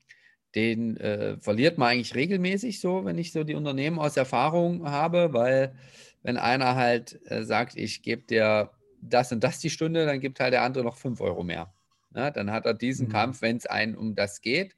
den 0.55 0.97
äh, 0.97 1.37
verliert 1.39 1.77
man 1.77 1.89
eigentlich 1.89 2.15
regelmäßig 2.15 2.79
so, 2.79 3.05
wenn 3.05 3.17
ich 3.17 3.31
so 3.31 3.43
die 3.43 3.55
Unternehmen 3.55 3.99
aus 3.99 4.17
Erfahrung 4.17 4.89
habe, 4.89 5.33
weil 5.33 5.75
wenn 6.23 6.37
einer 6.37 6.75
halt 6.75 7.19
äh, 7.29 7.43
sagt, 7.43 7.75
ich 7.77 8.01
gebe 8.01 8.23
dir 8.23 8.71
das 9.01 9.31
und 9.31 9.43
das 9.43 9.59
die 9.59 9.69
Stunde, 9.69 10.05
dann 10.05 10.19
gibt 10.19 10.39
halt 10.39 10.53
der 10.53 10.63
andere 10.63 10.83
noch 10.83 10.97
5 10.97 11.21
Euro 11.21 11.43
mehr. 11.43 11.73
Ja, 12.15 12.31
dann 12.31 12.51
hat 12.51 12.65
er 12.65 12.73
diesen 12.73 13.07
mhm. 13.07 13.11
Kampf, 13.11 13.41
wenn 13.41 13.57
es 13.57 13.65
einen 13.65 13.95
um 13.95 14.15
das 14.15 14.41
geht 14.41 14.75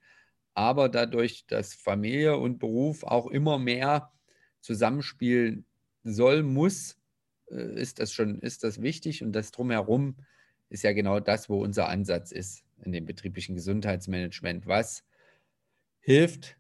aber 0.54 0.90
dadurch, 0.90 1.46
dass 1.48 1.74
Familie 1.74 2.38
und 2.38 2.60
Beruf 2.60 3.04
auch 3.04 3.28
immer 3.28 3.60
mehr 3.60 4.12
zusammenspielen 4.62 5.66
soll, 6.04 6.44
muss, 6.44 6.98
äh, 7.52 7.80
ist 7.80 8.00
das 8.00 8.12
schon, 8.14 8.40
ist 8.40 8.64
das 8.64 8.82
wichtig 8.82 9.24
und 9.24 9.34
das 9.34 9.52
drumherum 9.52 10.18
ist 10.70 10.84
ja 10.84 10.94
genau 10.94 11.20
das, 11.20 11.50
wo 11.50 11.64
unser 11.64 11.90
Ansatz 11.90 12.32
ist 12.32 12.64
in 12.84 12.92
dem 12.92 13.06
betrieblichen 13.06 13.56
Gesundheitsmanagement. 13.56 14.68
Was 14.68 15.04
hilft 16.00 16.58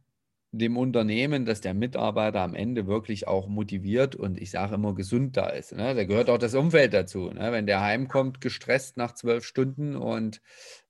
dem 0.51 0.77
Unternehmen, 0.77 1.45
dass 1.45 1.61
der 1.61 1.73
Mitarbeiter 1.73 2.41
am 2.41 2.55
Ende 2.55 2.87
wirklich 2.87 3.27
auch 3.27 3.47
motiviert 3.47 4.15
und 4.15 4.39
ich 4.39 4.49
sage 4.49 4.75
immer 4.75 4.95
gesund 4.95 5.37
da 5.37 5.49
ist. 5.49 5.73
Ne? 5.73 5.93
Da 5.93 6.03
gehört 6.05 6.29
auch 6.29 6.39
das 6.39 6.55
Umfeld 6.55 6.93
dazu. 6.93 7.29
Ne? 7.29 7.51
Wenn 7.51 7.67
der 7.67 7.81
heimkommt, 7.81 8.41
gestresst 8.41 8.97
nach 8.97 9.13
zwölf 9.13 9.45
Stunden 9.45 9.95
und 9.95 10.41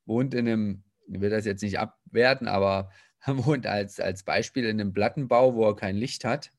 wohnt 0.06 0.34
in 0.34 0.48
einem 0.48 0.84
will 1.10 1.30
das 1.30 1.46
jetzt 1.46 1.64
nicht 1.64 1.80
abwerten, 1.80 2.48
aber 2.48 2.92
wohnt 3.26 3.68
als, 3.68 4.00
als 4.00 4.24
Beispiel 4.24 4.66
in 4.66 4.80
einem 4.80 4.94
Plattenbau, 4.94 5.56
wo 5.56 5.68
er 5.68 5.76
kein 5.76 5.96
Licht 5.96 6.26
hat, 6.26 6.52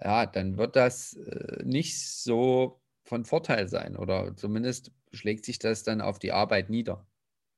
ja, 0.00 0.26
dann 0.26 0.56
wird 0.56 0.76
das 0.76 1.14
äh, 1.14 1.62
nicht 1.64 1.98
so 2.00 2.80
von 3.02 3.24
Vorteil 3.24 3.68
sein 3.68 3.96
oder 3.96 4.36
zumindest 4.36 4.92
schlägt 5.12 5.44
sich 5.44 5.58
das 5.58 5.82
dann 5.82 6.00
auf 6.00 6.18
die 6.18 6.32
Arbeit 6.32 6.70
nieder, 6.70 7.06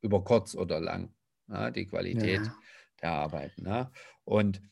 über 0.00 0.24
kurz 0.24 0.54
oder 0.54 0.80
lang, 0.80 1.12
ja, 1.48 1.70
die 1.70 1.86
Qualität 1.86 2.46
ja. 2.46 2.56
der 3.02 3.10
Arbeit. 3.10 3.58
Ne? 3.58 3.90
Und 4.24 4.62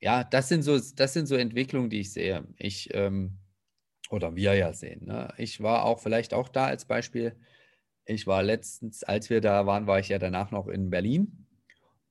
ja, 0.00 0.24
das 0.24 0.48
sind, 0.48 0.62
so, 0.62 0.78
das 0.78 1.14
sind 1.14 1.26
so 1.26 1.36
Entwicklungen, 1.36 1.88
die 1.88 2.00
ich 2.00 2.12
sehe. 2.12 2.46
Ich, 2.58 2.92
ähm, 2.92 3.38
oder 4.10 4.36
wir 4.36 4.54
ja 4.54 4.72
sehen. 4.72 5.06
Ne? 5.06 5.32
Ich 5.38 5.62
war 5.62 5.84
auch 5.84 6.00
vielleicht 6.00 6.34
auch 6.34 6.48
da 6.48 6.66
als 6.66 6.84
Beispiel 6.84 7.36
ich 8.06 8.26
war 8.26 8.42
letztens, 8.42 9.02
als 9.02 9.30
wir 9.30 9.40
da 9.40 9.66
waren, 9.66 9.86
war 9.86 9.98
ich 9.98 10.08
ja 10.08 10.18
danach 10.18 10.50
noch 10.50 10.68
in 10.68 10.90
Berlin 10.90 11.46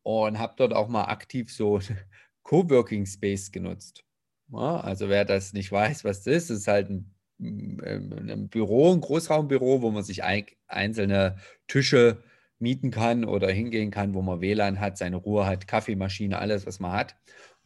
und 0.03 0.39
habe 0.39 0.53
dort 0.57 0.73
auch 0.73 0.87
mal 0.87 1.05
aktiv 1.05 1.51
so 1.51 1.79
Coworking 2.43 3.05
Space 3.05 3.51
genutzt. 3.51 4.03
Ja, 4.51 4.79
also 4.81 5.09
wer 5.09 5.25
das 5.25 5.53
nicht 5.53 5.71
weiß, 5.71 6.03
was 6.03 6.23
das 6.23 6.35
ist, 6.35 6.49
ist 6.49 6.67
halt 6.67 6.89
ein, 6.89 7.11
ähm, 7.39 8.29
ein 8.29 8.49
Büro, 8.49 8.93
ein 8.93 9.01
Großraumbüro, 9.01 9.81
wo 9.81 9.91
man 9.91 10.03
sich 10.03 10.23
einzelne 10.23 11.37
Tische 11.67 12.23
mieten 12.59 12.91
kann 12.91 13.25
oder 13.25 13.49
hingehen 13.49 13.91
kann, 13.91 14.13
wo 14.13 14.21
man 14.21 14.41
WLAN 14.41 14.79
hat, 14.79 14.97
seine 14.97 15.17
Ruhe 15.17 15.45
hat, 15.45 15.67
Kaffeemaschine, 15.67 16.39
alles, 16.39 16.65
was 16.65 16.79
man 16.79 16.91
hat. 16.93 17.15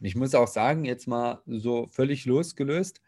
Und 0.00 0.06
ich 0.06 0.16
muss 0.16 0.34
auch 0.34 0.48
sagen, 0.48 0.84
jetzt 0.84 1.06
mal 1.06 1.42
so 1.46 1.86
völlig 1.88 2.24
losgelöst 2.24 3.00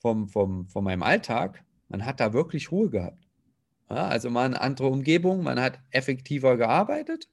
vom, 0.00 0.28
vom, 0.28 0.68
von 0.68 0.84
meinem 0.84 1.02
Alltag, 1.02 1.64
man 1.88 2.04
hat 2.04 2.20
da 2.20 2.32
wirklich 2.32 2.72
Ruhe 2.72 2.90
gehabt. 2.90 3.22
Ja, 3.92 4.08
also 4.08 4.30
mal 4.30 4.46
eine 4.46 4.60
andere 4.62 4.88
Umgebung, 4.88 5.42
man 5.42 5.60
hat 5.60 5.78
effektiver 5.90 6.56
gearbeitet 6.56 7.28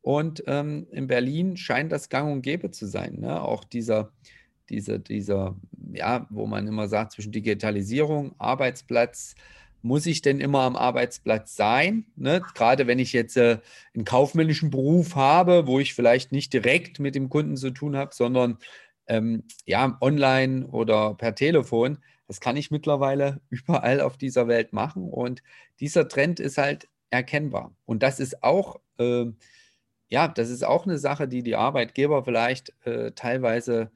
und 0.00 0.42
ähm, 0.48 0.88
in 0.90 1.06
Berlin 1.06 1.56
scheint 1.56 1.92
das 1.92 2.08
gang 2.08 2.32
und 2.32 2.42
gäbe 2.42 2.72
zu 2.72 2.86
sein. 2.86 3.20
Ne? 3.20 3.40
Auch 3.40 3.62
dieser, 3.62 4.10
dieser, 4.68 4.98
dieser, 4.98 5.54
ja, 5.92 6.26
wo 6.28 6.46
man 6.46 6.66
immer 6.66 6.88
sagt, 6.88 7.12
zwischen 7.12 7.30
Digitalisierung, 7.30 8.34
Arbeitsplatz, 8.38 9.36
muss 9.80 10.06
ich 10.06 10.22
denn 10.22 10.40
immer 10.40 10.62
am 10.62 10.74
Arbeitsplatz 10.74 11.54
sein? 11.54 12.06
Ne? 12.16 12.40
Gerade 12.40 12.88
wenn 12.88 12.98
ich 12.98 13.12
jetzt 13.12 13.36
äh, 13.36 13.58
einen 13.94 14.04
kaufmännischen 14.04 14.70
Beruf 14.70 15.14
habe, 15.14 15.68
wo 15.68 15.78
ich 15.78 15.94
vielleicht 15.94 16.32
nicht 16.32 16.52
direkt 16.52 16.98
mit 16.98 17.14
dem 17.14 17.28
Kunden 17.28 17.56
zu 17.56 17.70
tun 17.70 17.96
habe, 17.96 18.12
sondern 18.12 18.58
ähm, 19.06 19.44
ja, 19.66 19.98
online 20.00 20.66
oder 20.66 21.14
per 21.14 21.36
Telefon, 21.36 21.98
das 22.26 22.40
kann 22.40 22.56
ich 22.56 22.70
mittlerweile 22.70 23.40
überall 23.50 24.00
auf 24.00 24.16
dieser 24.16 24.48
Welt 24.48 24.72
machen 24.72 25.08
und 25.08 25.42
dieser 25.80 26.08
Trend 26.08 26.40
ist 26.40 26.58
halt 26.58 26.88
erkennbar. 27.10 27.74
Und 27.84 28.02
das 28.02 28.20
ist 28.20 28.42
auch, 28.42 28.80
äh, 28.98 29.26
ja, 30.08 30.28
das 30.28 30.50
ist 30.50 30.64
auch 30.64 30.86
eine 30.86 30.98
Sache, 30.98 31.28
die 31.28 31.42
die 31.42 31.56
Arbeitgeber 31.56 32.24
vielleicht 32.24 32.72
äh, 32.86 33.12
teilweise 33.12 33.90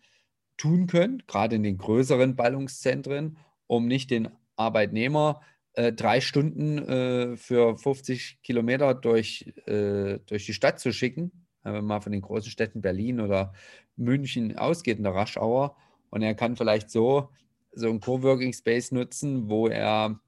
tun 0.56 0.87
können, 0.87 1.23
gerade 1.26 1.56
in 1.56 1.62
den 1.62 1.78
größeren 1.78 2.37
Ballungszentren, 2.37 3.38
um 3.66 3.87
nicht 3.87 4.11
den 4.11 4.28
Arbeitnehmer 4.56 5.40
äh, 5.76 5.92
drei 5.92 6.21
Stunden 6.21 6.78
äh, 6.78 7.37
für 7.37 7.76
50 7.76 8.42
Kilometer 8.42 8.95
durch, 8.95 9.52
äh, 9.66 10.18
durch 10.26 10.47
die 10.47 10.54
Stadt 10.54 10.80
zu 10.80 10.92
schicken, 10.92 11.47
wenn 11.62 11.75
man 11.75 11.85
mal 11.85 12.00
von 12.00 12.12
den 12.12 12.23
großen 12.23 12.50
Städten 12.50 12.80
Berlin 12.80 13.21
oder 13.21 13.52
München 13.97 14.56
ausgeht 14.56 14.99
in 14.99 15.04
der 15.04 15.14
Raschauer. 15.14 15.76
Und 16.11 16.23
er 16.23 16.35
kann 16.35 16.56
vielleicht 16.56 16.90
so 16.90 17.28
so 17.76 17.88
einen 17.88 18.00
Coworking 18.00 18.52
Space 18.52 18.90
nutzen, 18.90 19.49
wo 19.49 19.68
er 19.68 20.18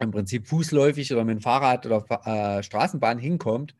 im 0.00 0.10
Prinzip 0.10 0.46
fußläufig 0.46 1.12
oder 1.12 1.24
mit 1.24 1.38
dem 1.38 1.42
Fahrrad 1.42 1.84
oder 1.84 2.04
äh, 2.24 2.62
Straßenbahn 2.62 3.18
hinkommt 3.18 3.74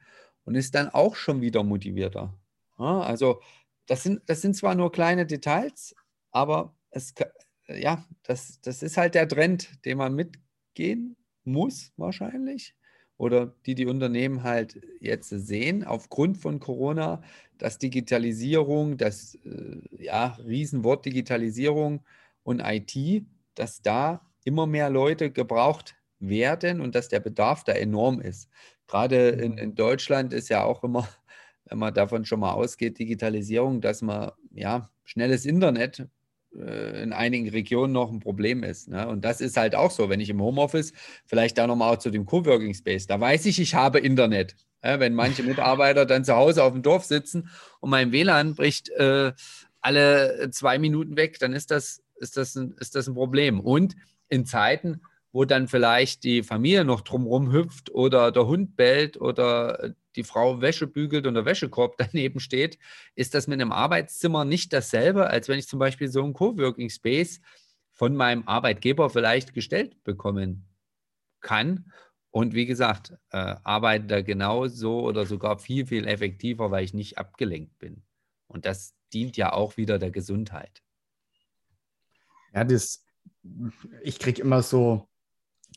und 0.44 0.54
ist 0.56 0.74
dann 0.74 0.88
auch 0.90 1.14
schon 1.14 1.40
wieder 1.40 1.62
motivierter. 1.62 2.34
Ja, 2.78 3.00
also 3.00 3.40
das 3.86 4.02
sind, 4.02 4.22
das 4.26 4.42
sind 4.42 4.54
zwar 4.54 4.74
nur 4.74 4.92
kleine 4.92 5.26
Details, 5.26 5.94
aber 6.32 6.74
es, 6.90 7.14
ja, 7.68 8.04
das, 8.24 8.60
das 8.60 8.82
ist 8.82 8.96
halt 8.96 9.14
der 9.14 9.28
Trend, 9.28 9.84
den 9.84 9.98
man 9.98 10.14
mitgehen 10.14 11.16
muss 11.44 11.92
wahrscheinlich 11.96 12.74
oder 13.18 13.52
die 13.66 13.74
die 13.74 13.86
Unternehmen 13.86 14.44
halt 14.44 14.80
jetzt 15.00 15.28
sehen 15.28 15.84
aufgrund 15.84 16.38
von 16.38 16.60
Corona, 16.60 17.20
dass 17.58 17.78
Digitalisierung, 17.78 18.96
das 18.96 19.34
äh, 19.44 19.80
ja, 20.02 20.38
Riesenwort 20.46 21.04
Digitalisierung 21.04 22.04
und 22.48 22.60
IT, 22.64 23.26
dass 23.54 23.82
da 23.82 24.22
immer 24.42 24.66
mehr 24.66 24.88
Leute 24.88 25.30
gebraucht 25.30 25.96
werden 26.18 26.80
und 26.80 26.94
dass 26.94 27.08
der 27.08 27.20
Bedarf 27.20 27.62
da 27.62 27.72
enorm 27.72 28.22
ist. 28.22 28.48
Gerade 28.86 29.28
in, 29.28 29.52
mhm. 29.52 29.58
in 29.58 29.74
Deutschland 29.74 30.32
ist 30.32 30.48
ja 30.48 30.64
auch 30.64 30.82
immer, 30.82 31.06
wenn 31.66 31.78
man 31.78 31.92
davon 31.92 32.24
schon 32.24 32.40
mal 32.40 32.52
ausgeht, 32.52 32.98
Digitalisierung, 32.98 33.82
dass 33.82 34.00
man 34.00 34.32
ja 34.54 34.88
schnelles 35.04 35.44
Internet 35.44 36.08
äh, 36.56 37.02
in 37.02 37.12
einigen 37.12 37.50
Regionen 37.50 37.92
noch 37.92 38.10
ein 38.10 38.20
Problem 38.20 38.62
ist. 38.62 38.88
Ne? 38.88 39.06
Und 39.06 39.26
das 39.26 39.42
ist 39.42 39.58
halt 39.58 39.74
auch 39.74 39.90
so, 39.90 40.08
wenn 40.08 40.20
ich 40.20 40.30
im 40.30 40.40
Homeoffice, 40.40 40.94
vielleicht 41.26 41.58
da 41.58 41.66
nochmal 41.66 41.94
auch 41.94 41.98
zu 41.98 42.08
dem 42.08 42.24
Coworking 42.24 42.72
Space, 42.72 43.06
da 43.06 43.20
weiß 43.20 43.44
ich, 43.44 43.60
ich 43.60 43.74
habe 43.74 43.98
Internet. 43.98 44.56
Ja, 44.82 45.00
wenn 45.00 45.14
manche 45.14 45.42
Mitarbeiter 45.42 46.06
dann 46.06 46.24
zu 46.24 46.34
Hause 46.34 46.62
auf 46.64 46.72
dem 46.72 46.82
Dorf 46.82 47.04
sitzen 47.04 47.50
und 47.80 47.90
mein 47.90 48.10
WLAN 48.10 48.54
bricht 48.54 48.88
äh, 48.90 49.32
alle 49.80 50.50
zwei 50.50 50.78
Minuten 50.78 51.16
weg, 51.16 51.38
dann 51.40 51.52
ist 51.52 51.70
das 51.70 52.02
ist 52.20 52.36
das 52.36 52.54
ein, 52.54 52.74
ist 52.78 52.94
das 52.94 53.08
ein 53.08 53.14
Problem. 53.14 53.60
Und 53.60 53.96
in 54.28 54.46
Zeiten, 54.46 55.00
wo 55.32 55.44
dann 55.44 55.68
vielleicht 55.68 56.24
die 56.24 56.42
Familie 56.42 56.84
noch 56.84 57.02
drumherum 57.02 57.52
hüpft 57.52 57.90
oder 57.90 58.32
der 58.32 58.46
Hund 58.46 58.76
bellt 58.76 59.20
oder 59.20 59.94
die 60.16 60.24
Frau 60.24 60.60
Wäsche 60.60 60.86
bügelt 60.86 61.26
und 61.26 61.34
der 61.34 61.44
Wäschekorb 61.44 61.96
daneben 61.98 62.40
steht, 62.40 62.78
ist 63.14 63.34
das 63.34 63.46
mit 63.46 63.60
einem 63.60 63.72
Arbeitszimmer 63.72 64.44
nicht 64.44 64.72
dasselbe, 64.72 65.28
als 65.28 65.48
wenn 65.48 65.58
ich 65.58 65.68
zum 65.68 65.78
Beispiel 65.78 66.08
so 66.08 66.22
einen 66.22 66.32
Coworking 66.32 66.90
Space 66.90 67.40
von 67.92 68.14
meinem 68.14 68.46
Arbeitgeber 68.46 69.10
vielleicht 69.10 69.54
gestellt 69.54 70.02
bekommen 70.04 70.66
kann. 71.40 71.92
Und 72.30 72.54
wie 72.54 72.66
gesagt, 72.66 73.14
äh, 73.30 73.56
arbeite 73.64 74.06
da 74.06 74.22
genauso 74.22 75.00
oder 75.00 75.26
sogar 75.26 75.58
viel, 75.58 75.86
viel 75.86 76.06
effektiver, 76.06 76.70
weil 76.70 76.84
ich 76.84 76.94
nicht 76.94 77.18
abgelenkt 77.18 77.78
bin. 77.78 78.02
Und 78.46 78.66
das 78.66 78.94
dient 79.12 79.36
ja 79.36 79.52
auch 79.52 79.76
wieder 79.76 79.98
der 79.98 80.10
Gesundheit. 80.10 80.82
Ja, 82.54 82.64
das, 82.64 83.04
ich 84.02 84.18
kriege 84.18 84.42
immer 84.42 84.62
so 84.62 85.08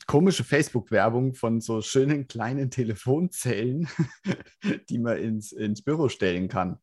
komische 0.06 0.44
Facebook-Werbung 0.44 1.34
von 1.34 1.60
so 1.60 1.80
schönen 1.80 2.26
kleinen 2.26 2.70
Telefonzellen, 2.70 3.88
die 4.88 4.98
man 4.98 5.18
ins, 5.18 5.52
ins 5.52 5.82
Büro 5.82 6.08
stellen 6.08 6.48
kann. 6.48 6.78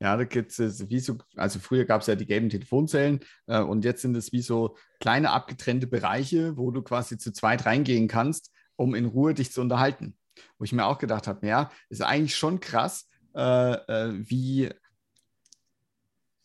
Ja, 0.00 0.16
da 0.16 0.24
gibt 0.24 0.56
es 0.58 0.88
wie 0.88 1.00
so, 1.00 1.18
also 1.34 1.58
früher 1.58 1.84
gab 1.84 2.02
es 2.02 2.06
ja 2.06 2.14
die 2.14 2.26
gelben 2.26 2.50
Telefonzellen 2.50 3.20
äh, 3.46 3.60
und 3.60 3.84
jetzt 3.84 4.02
sind 4.02 4.16
es 4.16 4.32
wie 4.32 4.42
so 4.42 4.76
kleine 5.00 5.30
abgetrennte 5.30 5.88
Bereiche, 5.88 6.56
wo 6.56 6.70
du 6.70 6.82
quasi 6.82 7.18
zu 7.18 7.32
zweit 7.32 7.66
reingehen 7.66 8.06
kannst, 8.06 8.52
um 8.76 8.94
in 8.94 9.06
Ruhe 9.06 9.34
dich 9.34 9.50
zu 9.50 9.60
unterhalten. 9.60 10.16
Wo 10.56 10.64
ich 10.64 10.72
mir 10.72 10.86
auch 10.86 10.98
gedacht 10.98 11.26
habe, 11.26 11.44
ja, 11.48 11.70
ist 11.88 12.02
eigentlich 12.02 12.36
schon 12.36 12.60
krass, 12.60 13.08
äh, 13.34 13.72
äh, 13.72 14.12
wie, 14.28 14.70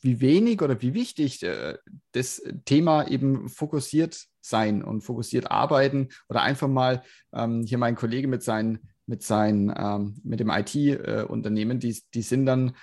wie 0.03 0.21
wenig 0.21 0.61
oder 0.61 0.81
wie 0.81 0.93
wichtig 0.93 1.43
äh, 1.43 1.77
das 2.11 2.41
Thema 2.65 3.07
eben 3.07 3.49
fokussiert 3.49 4.25
sein 4.41 4.83
und 4.83 5.01
fokussiert 5.01 5.49
arbeiten 5.49 6.09
oder 6.29 6.41
einfach 6.41 6.67
mal 6.67 7.03
ähm, 7.33 7.63
hier 7.65 7.77
mein 7.77 7.95
Kollege 7.95 8.27
mit 8.27 8.43
seinen 8.43 8.89
mit 9.05 9.21
seinen, 9.21 9.73
ähm, 9.75 10.21
mit 10.23 10.39
dem 10.39 10.49
IT-Unternehmen, 10.49 11.79
die, 11.79 12.01
die 12.13 12.21
sind 12.21 12.45
dann, 12.45 12.75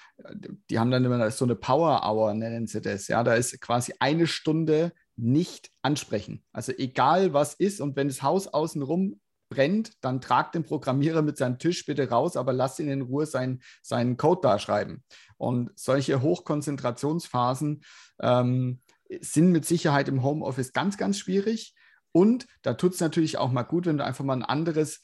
die 0.69 0.79
haben 0.79 0.91
dann 0.91 1.05
immer 1.05 1.31
so 1.31 1.47
eine 1.47 1.55
Power 1.55 2.03
Hour, 2.05 2.35
nennen 2.35 2.67
sie 2.67 2.83
das. 2.83 3.09
Ja, 3.09 3.25
da 3.25 3.35
ist 3.35 3.59
quasi 3.61 3.95
eine 4.01 4.27
Stunde 4.27 4.93
nicht 5.17 5.71
ansprechen. 5.83 6.45
Also 6.53 6.73
egal 6.77 7.33
was 7.33 7.55
ist 7.55 7.81
und 7.81 7.97
wenn 7.97 8.09
das 8.09 8.23
Haus 8.23 8.49
außenrum 8.49 9.21
brennt, 9.51 9.93
dann 10.01 10.23
tragt 10.23 10.55
den 10.55 10.63
Programmierer 10.63 11.21
mit 11.21 11.37
seinem 11.37 11.59
Tisch 11.59 11.85
bitte 11.85 12.09
raus, 12.09 12.37
aber 12.37 12.55
lass 12.55 12.79
ihn 12.79 12.89
in 12.89 13.03
Ruhe 13.03 13.27
sein, 13.27 13.61
seinen 13.83 14.17
Code 14.17 14.41
da 14.43 14.59
schreiben. 14.59 15.03
Und 15.37 15.71
solche 15.75 16.23
Hochkonzentrationsphasen 16.23 17.83
ähm, 18.21 18.81
sind 19.21 19.53
mit 19.53 19.67
Sicherheit 19.67 20.09
im 20.09 20.23
Homeoffice 20.23 20.73
ganz, 20.73 20.97
ganz 20.97 21.19
schwierig. 21.19 21.75
Und 22.13 22.47
da 22.63 22.75
tut 22.75 22.95
es 22.95 23.01
natürlich 23.01 23.37
auch 23.37 23.53
mal 23.53 23.63
gut, 23.65 23.87
wenn 23.87 23.99
du 23.99 24.05
einfach 24.05 24.25
mal 24.25 24.35
ein 24.35 24.45
anderes 24.45 25.03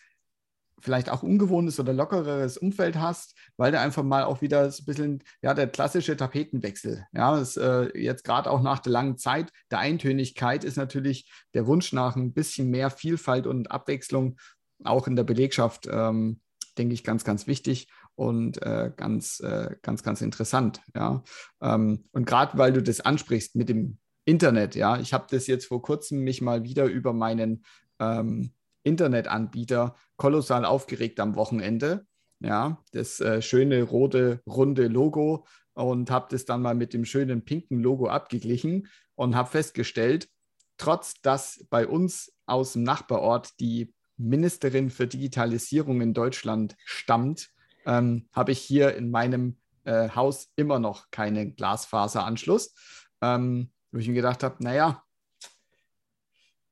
vielleicht 0.80 1.10
auch 1.10 1.22
ungewohntes 1.22 1.80
oder 1.80 1.92
lockereres 1.92 2.58
Umfeld 2.58 2.96
hast, 2.96 3.36
weil 3.56 3.72
du 3.72 3.80
einfach 3.80 4.02
mal 4.02 4.24
auch 4.24 4.42
wieder 4.42 4.70
so 4.70 4.82
ein 4.82 4.86
bisschen, 4.86 5.24
ja, 5.42 5.54
der 5.54 5.68
klassische 5.68 6.16
Tapetenwechsel, 6.16 7.06
ja, 7.12 7.36
das, 7.36 7.56
äh, 7.56 7.96
jetzt 7.98 8.24
gerade 8.24 8.50
auch 8.50 8.62
nach 8.62 8.80
der 8.80 8.92
langen 8.92 9.16
Zeit 9.16 9.52
der 9.70 9.78
Eintönigkeit 9.78 10.64
ist 10.64 10.76
natürlich 10.76 11.30
der 11.54 11.66
Wunsch 11.66 11.92
nach 11.92 12.16
ein 12.16 12.32
bisschen 12.32 12.70
mehr 12.70 12.90
Vielfalt 12.90 13.46
und 13.46 13.70
Abwechslung 13.70 14.36
auch 14.84 15.06
in 15.06 15.16
der 15.16 15.24
Belegschaft, 15.24 15.88
ähm, 15.90 16.40
denke 16.76 16.94
ich, 16.94 17.04
ganz, 17.04 17.24
ganz 17.24 17.46
wichtig 17.46 17.88
und 18.14 18.60
äh, 18.62 18.92
ganz, 18.94 19.40
äh, 19.40 19.76
ganz, 19.82 20.02
ganz 20.02 20.20
interessant, 20.20 20.82
ja. 20.94 21.22
Ähm, 21.62 22.04
und 22.12 22.26
gerade 22.26 22.58
weil 22.58 22.72
du 22.72 22.82
das 22.82 23.00
ansprichst 23.00 23.56
mit 23.56 23.70
dem 23.70 23.98
Internet, 24.26 24.74
ja, 24.74 24.98
ich 24.98 25.14
habe 25.14 25.26
das 25.30 25.46
jetzt 25.46 25.66
vor 25.66 25.80
kurzem 25.80 26.20
mich 26.20 26.42
mal 26.42 26.64
wieder 26.64 26.84
über 26.84 27.12
meinen 27.12 27.64
ähm, 27.98 28.52
Internetanbieter 28.86 29.96
kolossal 30.16 30.64
aufgeregt 30.64 31.20
am 31.20 31.34
Wochenende. 31.34 32.06
Ja, 32.40 32.82
das 32.92 33.20
äh, 33.20 33.42
schöne 33.42 33.82
rote, 33.82 34.40
runde 34.46 34.88
Logo 34.88 35.46
und 35.72 36.10
habe 36.10 36.28
das 36.30 36.44
dann 36.44 36.62
mal 36.62 36.74
mit 36.74 36.92
dem 36.92 37.04
schönen 37.04 37.44
pinken 37.44 37.80
Logo 37.80 38.08
abgeglichen 38.08 38.88
und 39.14 39.34
habe 39.34 39.50
festgestellt, 39.50 40.28
trotz 40.76 41.20
dass 41.22 41.66
bei 41.70 41.86
uns 41.86 42.32
aus 42.46 42.74
dem 42.74 42.82
Nachbarort 42.82 43.58
die 43.60 43.94
Ministerin 44.18 44.90
für 44.90 45.06
Digitalisierung 45.06 46.00
in 46.00 46.14
Deutschland 46.14 46.76
stammt, 46.84 47.50
ähm, 47.86 48.28
habe 48.32 48.52
ich 48.52 48.60
hier 48.60 48.96
in 48.96 49.10
meinem 49.10 49.58
äh, 49.84 50.10
Haus 50.10 50.48
immer 50.56 50.78
noch 50.78 51.10
keinen 51.10 51.56
Glasfaseranschluss. 51.56 52.74
Ähm, 53.22 53.70
wo 53.96 53.98
ich 53.98 54.08
mir 54.08 54.14
gedacht 54.14 54.42
habe, 54.42 54.62
naja, 54.62 55.02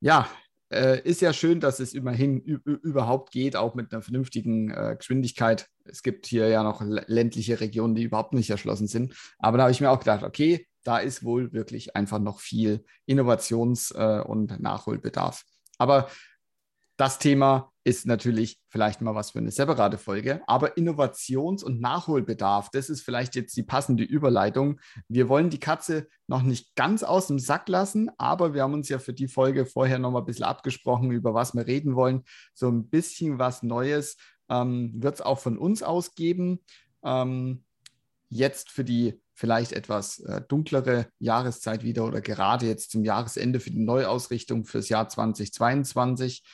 ja, 0.00 0.28
äh, 0.75 1.00
ist 1.04 1.21
ja 1.21 1.33
schön, 1.33 1.61
dass 1.61 1.81
es 1.81 1.95
immerhin 1.95 2.40
überhaupt 2.40 3.31
geht, 3.31 3.57
auch 3.57 3.75
mit 3.75 3.93
einer 3.93 4.02
vernünftigen 4.02 4.71
äh, 4.71 4.97
Geschwindigkeit. 4.99 5.69
Es 5.85 6.02
gibt 6.02 6.26
hier 6.26 6.49
ja 6.49 6.62
noch 6.62 6.83
ländliche 6.83 7.61
Regionen, 7.61 7.95
die 7.95 8.02
überhaupt 8.02 8.35
nicht 8.35 8.50
erschlossen 8.50 8.87
sind. 8.87 9.14
Aber 9.38 9.57
da 9.57 9.64
habe 9.64 9.73
ich 9.73 9.81
mir 9.81 9.90
auch 9.90 9.99
gedacht, 9.99 10.23
okay, 10.23 10.66
da 10.83 10.99
ist 10.99 11.25
wohl 11.25 11.52
wirklich 11.52 11.97
einfach 11.97 12.19
noch 12.19 12.40
viel 12.40 12.85
Innovations- 13.07 13.95
äh, 13.95 14.23
und 14.23 14.61
Nachholbedarf. 14.61 15.45
Aber 15.78 16.09
das 16.97 17.19
Thema 17.19 17.73
ist 17.85 18.07
natürlich 18.07 18.59
vielleicht 18.69 19.03
mal 19.03 19.14
was 19.14 19.33
für 19.33 19.38
eine 19.38 19.50
separate 19.50 19.99
Folge, 19.99 20.43
aber 20.47 20.76
Innovations- 20.79 21.62
und 21.62 21.81
Nachholbedarf, 21.81 22.71
das 22.71 22.88
ist 22.88 23.03
vielleicht 23.03 23.35
jetzt 23.35 23.57
die 23.57 23.62
passende 23.62 24.03
Überleitung. 24.03 24.81
Wir 25.07 25.29
wollen 25.29 25.50
die 25.50 25.61
Katze 25.61 26.09
noch 26.26 26.43
nicht 26.43 26.75
ganz 26.76 27.03
aus 27.03 27.26
dem 27.26 27.38
Sack 27.38 27.69
lassen, 27.69 28.11
aber 28.17 28.55
wir 28.55 28.62
haben 28.62 28.73
uns 28.73 28.88
ja 28.88 28.99
für 28.99 29.12
die 29.12 29.29
Folge 29.29 29.67
vorher 29.67 29.99
noch 29.99 30.11
mal 30.11 30.21
ein 30.21 30.25
bisschen 30.25 30.47
abgesprochen, 30.47 31.11
über 31.11 31.35
was 31.35 31.55
wir 31.55 31.67
reden 31.67 31.95
wollen. 31.95 32.25
So 32.55 32.68
ein 32.68 32.88
bisschen 32.88 33.38
was 33.38 33.62
Neues 33.62 34.16
ähm, 34.49 34.92
wird 34.97 35.16
es 35.16 35.20
auch 35.20 35.38
von 35.38 35.59
uns 35.59 35.83
ausgeben. 35.83 36.61
Ähm, 37.05 37.64
jetzt 38.31 38.70
für 38.70 38.85
die 38.85 39.20
vielleicht 39.35 39.73
etwas 39.73 40.20
äh, 40.20 40.40
dunklere 40.49 41.09
Jahreszeit 41.18 41.83
wieder 41.83 42.07
oder 42.07 42.20
gerade 42.20 42.66
jetzt 42.66 42.92
zum 42.92 43.05
Jahresende 43.05 43.61
für 43.61 43.70
die 43.70 43.85
Neuausrichtung 43.85 44.64
fürs 44.64 44.88
Jahr 44.88 45.09
2022 45.09 46.44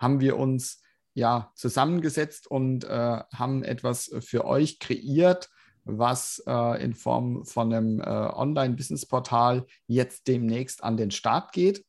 haben 0.00 0.20
wir 0.20 0.36
uns 0.36 0.82
ja 1.14 1.52
zusammengesetzt 1.54 2.46
und 2.46 2.84
äh, 2.84 2.88
haben 3.32 3.62
etwas 3.62 4.10
für 4.20 4.44
euch 4.44 4.78
kreiert, 4.78 5.50
was 5.84 6.42
äh, 6.46 6.82
in 6.82 6.94
Form 6.94 7.44
von 7.44 7.72
einem 7.72 8.00
äh, 8.00 8.04
Online-Business-Portal 8.04 9.66
jetzt 9.86 10.28
demnächst 10.28 10.82
an 10.82 10.96
den 10.96 11.10
Start 11.10 11.52
geht. 11.52 11.84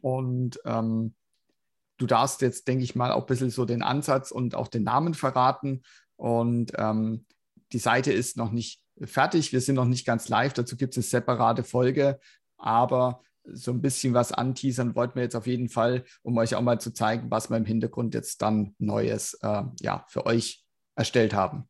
Und 0.00 0.60
ähm, 0.64 1.14
du 1.98 2.06
darfst 2.06 2.40
jetzt, 2.40 2.68
denke 2.68 2.84
ich 2.84 2.94
mal, 2.94 3.12
auch 3.12 3.22
ein 3.22 3.26
bisschen 3.26 3.50
so 3.50 3.64
den 3.64 3.82
Ansatz 3.82 4.30
und 4.30 4.54
auch 4.54 4.68
den 4.68 4.84
Namen 4.84 5.14
verraten. 5.14 5.82
Und 6.16 6.72
ähm, 6.76 7.26
die 7.72 7.78
Seite 7.78 8.12
ist 8.12 8.36
noch 8.36 8.50
nicht 8.50 8.82
fertig, 9.02 9.52
wir 9.52 9.60
sind 9.60 9.76
noch 9.76 9.86
nicht 9.86 10.06
ganz 10.06 10.28
live, 10.28 10.52
dazu 10.52 10.76
gibt 10.76 10.96
es 10.96 10.98
eine 10.98 11.22
separate 11.22 11.64
Folge, 11.64 12.20
aber 12.58 13.22
so 13.44 13.72
ein 13.72 13.80
bisschen 13.80 14.14
was 14.14 14.32
anteasern 14.32 14.94
wollten 14.94 15.16
wir 15.16 15.22
jetzt 15.22 15.36
auf 15.36 15.46
jeden 15.46 15.68
Fall, 15.68 16.04
um 16.22 16.36
euch 16.38 16.54
auch 16.54 16.62
mal 16.62 16.80
zu 16.80 16.92
zeigen, 16.92 17.30
was 17.30 17.50
wir 17.50 17.56
im 17.56 17.64
Hintergrund 17.64 18.14
jetzt 18.14 18.42
dann 18.42 18.74
Neues 18.78 19.34
äh, 19.42 19.62
ja, 19.80 20.04
für 20.08 20.26
euch 20.26 20.64
erstellt 20.94 21.34
haben. 21.34 21.68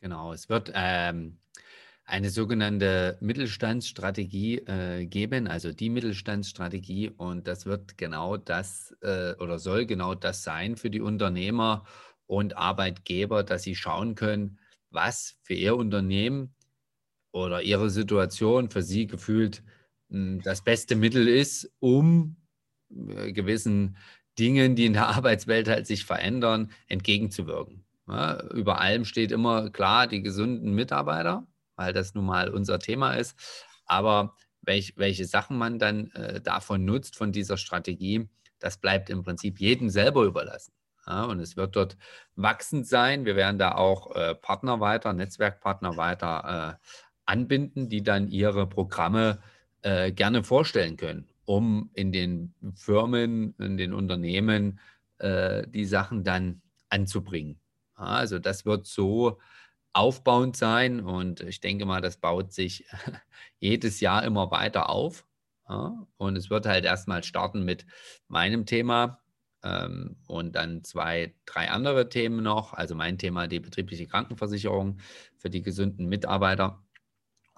Genau, 0.00 0.32
es 0.32 0.48
wird 0.48 0.72
ähm, 0.74 1.38
eine 2.04 2.30
sogenannte 2.30 3.18
Mittelstandsstrategie 3.20 4.58
äh, 4.58 5.06
geben, 5.06 5.46
also 5.46 5.72
die 5.72 5.90
Mittelstandsstrategie 5.90 7.10
und 7.10 7.46
das 7.46 7.66
wird 7.66 7.98
genau 7.98 8.36
das 8.36 8.96
äh, 9.02 9.34
oder 9.34 9.58
soll 9.58 9.86
genau 9.86 10.14
das 10.14 10.42
sein 10.42 10.76
für 10.76 10.90
die 10.90 11.00
Unternehmer 11.00 11.84
und 12.26 12.56
Arbeitgeber, 12.56 13.44
dass 13.44 13.62
sie 13.62 13.74
schauen 13.74 14.14
können, 14.14 14.58
was 14.90 15.38
für 15.42 15.54
ihr 15.54 15.76
Unternehmen 15.76 16.54
oder 17.32 17.62
ihre 17.62 17.90
Situation 17.90 18.70
für 18.70 18.82
sie 18.82 19.06
gefühlt 19.06 19.62
das 20.10 20.62
beste 20.62 20.96
Mittel 20.96 21.28
ist, 21.28 21.70
um 21.78 22.36
äh, 22.90 23.32
gewissen 23.32 23.96
Dingen, 24.38 24.74
die 24.74 24.86
in 24.86 24.92
der 24.92 25.08
Arbeitswelt 25.16 25.68
halt 25.68 25.86
sich 25.86 26.04
verändern, 26.04 26.72
entgegenzuwirken. 26.88 27.84
Ja, 28.08 28.42
über 28.50 28.80
allem 28.80 29.04
steht 29.04 29.30
immer 29.30 29.70
klar 29.70 30.08
die 30.08 30.22
gesunden 30.22 30.74
Mitarbeiter, 30.74 31.46
weil 31.76 31.92
das 31.92 32.14
nun 32.14 32.26
mal 32.26 32.50
unser 32.50 32.80
Thema 32.80 33.14
ist. 33.14 33.38
Aber 33.86 34.34
welch, 34.62 34.94
welche 34.96 35.24
Sachen 35.24 35.56
man 35.56 35.78
dann 35.78 36.10
äh, 36.12 36.40
davon 36.40 36.84
nutzt, 36.84 37.16
von 37.16 37.30
dieser 37.30 37.56
Strategie, 37.56 38.28
das 38.58 38.78
bleibt 38.78 39.10
im 39.10 39.22
Prinzip 39.22 39.60
jedem 39.60 39.90
selber 39.90 40.24
überlassen. 40.24 40.72
Ja, 41.06 41.24
und 41.24 41.38
es 41.40 41.56
wird 41.56 41.76
dort 41.76 41.96
wachsend 42.34 42.86
sein. 42.86 43.24
Wir 43.24 43.36
werden 43.36 43.58
da 43.58 43.72
auch 43.72 44.14
äh, 44.16 44.34
Partner 44.34 44.80
weiter, 44.80 45.12
Netzwerkpartner 45.12 45.96
weiter 45.96 46.78
äh, 46.82 46.86
anbinden, 47.24 47.88
die 47.88 48.02
dann 48.02 48.28
ihre 48.28 48.68
Programme 48.68 49.38
äh, 49.38 49.59
gerne 49.82 50.44
vorstellen 50.44 50.96
können, 50.96 51.26
um 51.46 51.90
in 51.94 52.12
den 52.12 52.54
Firmen, 52.74 53.54
in 53.58 53.76
den 53.78 53.94
Unternehmen 53.94 54.78
äh, 55.20 55.66
die 55.68 55.84
Sachen 55.84 56.24
dann 56.24 56.62
anzubringen. 56.88 57.60
Ja, 57.98 58.04
also 58.04 58.38
das 58.38 58.64
wird 58.64 58.86
so 58.86 59.38
aufbauend 59.92 60.56
sein 60.56 61.00
und 61.00 61.40
ich 61.40 61.60
denke 61.60 61.84
mal, 61.84 62.00
das 62.00 62.16
baut 62.16 62.52
sich 62.52 62.86
jedes 63.58 64.00
Jahr 64.00 64.24
immer 64.24 64.50
weiter 64.50 64.88
auf. 64.88 65.26
Ja, 65.68 66.06
und 66.16 66.36
es 66.36 66.50
wird 66.50 66.66
halt 66.66 66.84
erstmal 66.84 67.22
starten 67.22 67.64
mit 67.64 67.86
meinem 68.28 68.66
Thema 68.66 69.20
ähm, 69.62 70.16
und 70.26 70.56
dann 70.56 70.84
zwei, 70.84 71.34
drei 71.46 71.70
andere 71.70 72.08
Themen 72.08 72.42
noch. 72.42 72.72
Also 72.72 72.94
mein 72.94 73.18
Thema, 73.18 73.46
die 73.46 73.60
betriebliche 73.60 74.06
Krankenversicherung 74.06 74.98
für 75.36 75.50
die 75.50 75.62
gesunden 75.62 76.06
Mitarbeiter. 76.06 76.82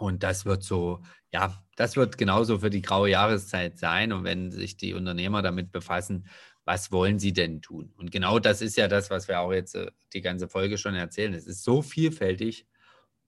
Und 0.03 0.25
das 0.25 0.45
wird 0.47 0.65
so, 0.65 1.01
ja, 1.33 1.63
das 1.77 1.95
wird 1.95 2.19
genauso 2.19 2.59
für 2.59 2.71
die 2.71 2.83
graue 2.83 3.09
Jahreszeit 3.09 3.79
sein. 3.79 4.13
Und 4.13 4.25
wenn 4.25 4.51
sich 4.51 4.77
die 4.77 4.95
Unternehmer 4.95 5.43
damit 5.43 5.71
befassen, 5.71 6.27
was 6.65 6.91
wollen 6.91 7.21
sie 7.21 7.33
denn 7.33 7.63
tun? 7.63 7.93
Und 7.97 8.11
genau 8.11 8.41
das 8.41 8.63
ist 8.63 8.77
ja 8.77 8.89
das, 8.89 9.11
was 9.11 9.29
wir 9.29 9.39
auch 9.39 9.53
jetzt 9.53 9.77
äh, 9.77 9.93
die 10.13 10.21
ganze 10.21 10.49
Folge 10.49 10.77
schon 10.77 10.97
erzählen. 10.97 11.35
Es 11.35 11.47
ist 11.47 11.63
so 11.63 11.83
vielfältig 11.83 12.67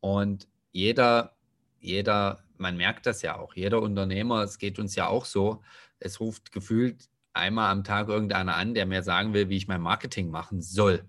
und 0.01 0.49
jeder, 0.73 1.37
jeder, 1.79 2.43
man 2.57 2.77
merkt 2.77 3.07
das 3.07 3.23
ja 3.23 3.39
auch, 3.39 3.55
jeder 3.55 3.81
Unternehmer, 3.81 4.43
es 4.43 4.59
geht 4.59 4.81
uns 4.81 4.97
ja 4.97 5.07
auch 5.07 5.27
so, 5.27 5.63
es 6.01 6.19
ruft 6.19 6.51
gefühlt 6.51 7.09
einmal 7.35 7.71
am 7.71 7.85
Tag 7.85 8.09
irgendeiner 8.09 8.57
an, 8.57 8.75
der 8.75 8.87
mir 8.87 9.05
sagen 9.05 9.33
will, 9.33 9.49
wie 9.49 9.59
ich 9.59 9.69
mein 9.69 9.81
Marketing 9.81 10.29
machen 10.29 10.61
soll. 10.61 11.09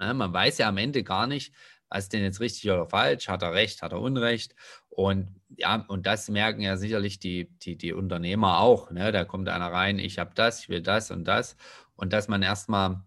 Ja, 0.00 0.14
man 0.14 0.32
weiß 0.32 0.56
ja 0.56 0.68
am 0.68 0.78
Ende 0.78 1.02
gar 1.02 1.26
nicht, 1.26 1.52
ist 1.94 2.12
denn 2.12 2.22
jetzt 2.22 2.40
richtig 2.40 2.70
oder 2.70 2.86
falsch? 2.86 3.28
Hat 3.28 3.42
er 3.42 3.52
recht? 3.52 3.82
Hat 3.82 3.92
er 3.92 4.00
Unrecht? 4.00 4.54
Und 4.88 5.40
ja, 5.56 5.84
und 5.88 6.06
das 6.06 6.28
merken 6.28 6.60
ja 6.62 6.76
sicherlich 6.76 7.18
die, 7.18 7.50
die, 7.62 7.76
die 7.76 7.92
Unternehmer 7.92 8.58
auch. 8.58 8.90
Ne? 8.90 9.12
Da 9.12 9.24
kommt 9.24 9.48
einer 9.48 9.70
rein, 9.70 9.98
ich 9.98 10.18
habe 10.18 10.32
das, 10.34 10.60
ich 10.60 10.68
will 10.68 10.82
das 10.82 11.10
und 11.10 11.24
das. 11.24 11.56
Und 11.94 12.12
dass 12.12 12.28
man 12.28 12.42
erstmal 12.42 13.02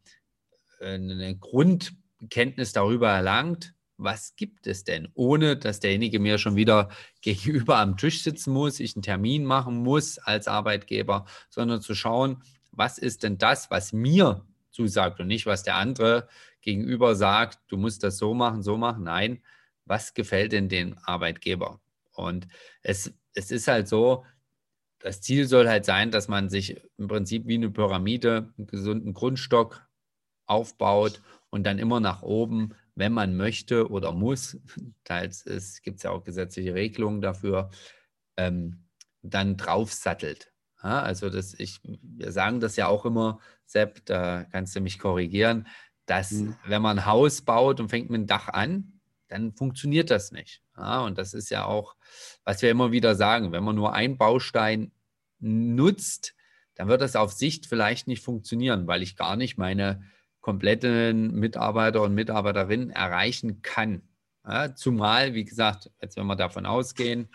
äh, 0.79 0.93
eine 0.93 1.35
Grundkenntnis 1.37 2.73
darüber 2.73 3.09
erlangt, 3.09 3.73
was 3.97 4.35
gibt 4.37 4.65
es 4.65 4.85
denn, 4.85 5.09
ohne 5.13 5.57
dass 5.57 5.81
derjenige 5.81 6.19
mir 6.19 6.37
schon 6.37 6.55
wieder 6.55 6.89
gegenüber 7.21 7.77
am 7.77 7.97
Tisch 7.97 8.23
sitzen 8.23 8.53
muss, 8.53 8.79
ich 8.79 8.95
einen 8.95 9.03
Termin 9.03 9.43
machen 9.43 9.77
muss 9.77 10.17
als 10.19 10.47
Arbeitgeber, 10.47 11.25
sondern 11.49 11.81
zu 11.81 11.95
schauen, 11.95 12.41
was 12.71 12.97
ist 12.97 13.23
denn 13.23 13.37
das, 13.37 13.69
was 13.71 13.91
mir 13.91 14.45
zusagt 14.71 15.19
und 15.19 15.27
nicht, 15.27 15.45
was 15.45 15.63
der 15.63 15.75
andere 15.75 16.27
gegenüber 16.61 17.15
sagt, 17.15 17.59
du 17.67 17.77
musst 17.77 18.03
das 18.03 18.17
so 18.17 18.33
machen, 18.33 18.61
so 18.61 18.77
machen. 18.77 19.03
Nein, 19.03 19.43
was 19.85 20.13
gefällt 20.13 20.51
denn 20.51 20.69
dem 20.69 20.97
Arbeitgeber? 21.03 21.81
Und 22.11 22.47
es, 22.83 23.13
es 23.33 23.51
ist 23.51 23.67
halt 23.67 23.87
so, 23.87 24.25
das 24.99 25.21
Ziel 25.21 25.47
soll 25.47 25.67
halt 25.67 25.85
sein, 25.85 26.11
dass 26.11 26.27
man 26.27 26.49
sich 26.49 26.81
im 26.97 27.07
Prinzip 27.07 27.47
wie 27.47 27.55
eine 27.55 27.69
Pyramide, 27.69 28.53
einen 28.57 28.67
gesunden 28.67 29.13
Grundstock 29.13 29.87
aufbaut 30.45 31.21
und 31.49 31.63
dann 31.65 31.79
immer 31.79 31.99
nach 31.99 32.21
oben, 32.21 32.75
wenn 32.95 33.13
man 33.13 33.37
möchte 33.37 33.89
oder 33.89 34.11
muss, 34.11 34.57
teils 35.05 35.43
gibt 35.81 35.97
es 35.97 36.03
ja 36.03 36.11
auch 36.11 36.23
gesetzliche 36.23 36.73
Regelungen 36.73 37.21
dafür, 37.21 37.69
ähm, 38.37 38.83
dann 39.21 39.57
draufsattelt. 39.57 40.51
Ja, 40.83 41.01
also 41.01 41.29
das, 41.29 41.53
ich, 41.59 41.79
wir 41.83 42.31
sagen 42.31 42.59
das 42.59 42.75
ja 42.75 42.87
auch 42.87 43.05
immer, 43.05 43.39
Sepp, 43.65 44.05
da 44.05 44.45
kannst 44.45 44.75
du 44.75 44.79
mich 44.79 44.97
korrigieren, 44.97 45.67
dass 46.05 46.31
mhm. 46.31 46.55
wenn 46.65 46.81
man 46.81 46.99
ein 46.99 47.05
Haus 47.05 47.41
baut 47.41 47.79
und 47.79 47.89
fängt 47.89 48.09
mit 48.09 48.21
dem 48.21 48.27
Dach 48.27 48.47
an, 48.47 48.99
dann 49.27 49.53
funktioniert 49.53 50.09
das 50.09 50.31
nicht. 50.31 50.63
Ja, 50.75 51.01
und 51.01 51.17
das 51.17 51.33
ist 51.33 51.49
ja 51.49 51.65
auch, 51.65 51.95
was 52.43 52.61
wir 52.61 52.71
immer 52.71 52.91
wieder 52.91 53.15
sagen, 53.15 53.51
wenn 53.51 53.63
man 53.63 53.75
nur 53.75 53.93
einen 53.93 54.17
Baustein 54.17 54.91
nutzt, 55.39 56.35
dann 56.75 56.87
wird 56.87 57.01
das 57.01 57.15
auf 57.15 57.33
Sicht 57.33 57.65
vielleicht 57.65 58.07
nicht 58.07 58.23
funktionieren, 58.23 58.87
weil 58.87 59.03
ich 59.03 59.15
gar 59.15 59.35
nicht 59.35 59.57
meine 59.57 60.03
kompletten 60.39 61.33
Mitarbeiter 61.33 62.01
und 62.01 62.15
Mitarbeiterinnen 62.15 62.89
erreichen 62.89 63.61
kann. 63.61 64.01
Ja, 64.47 64.73
zumal, 64.73 65.33
wie 65.33 65.43
gesagt, 65.43 65.91
jetzt 66.01 66.15
wenn 66.17 66.25
wir 66.25 66.35
davon 66.35 66.65
ausgehen, 66.65 67.29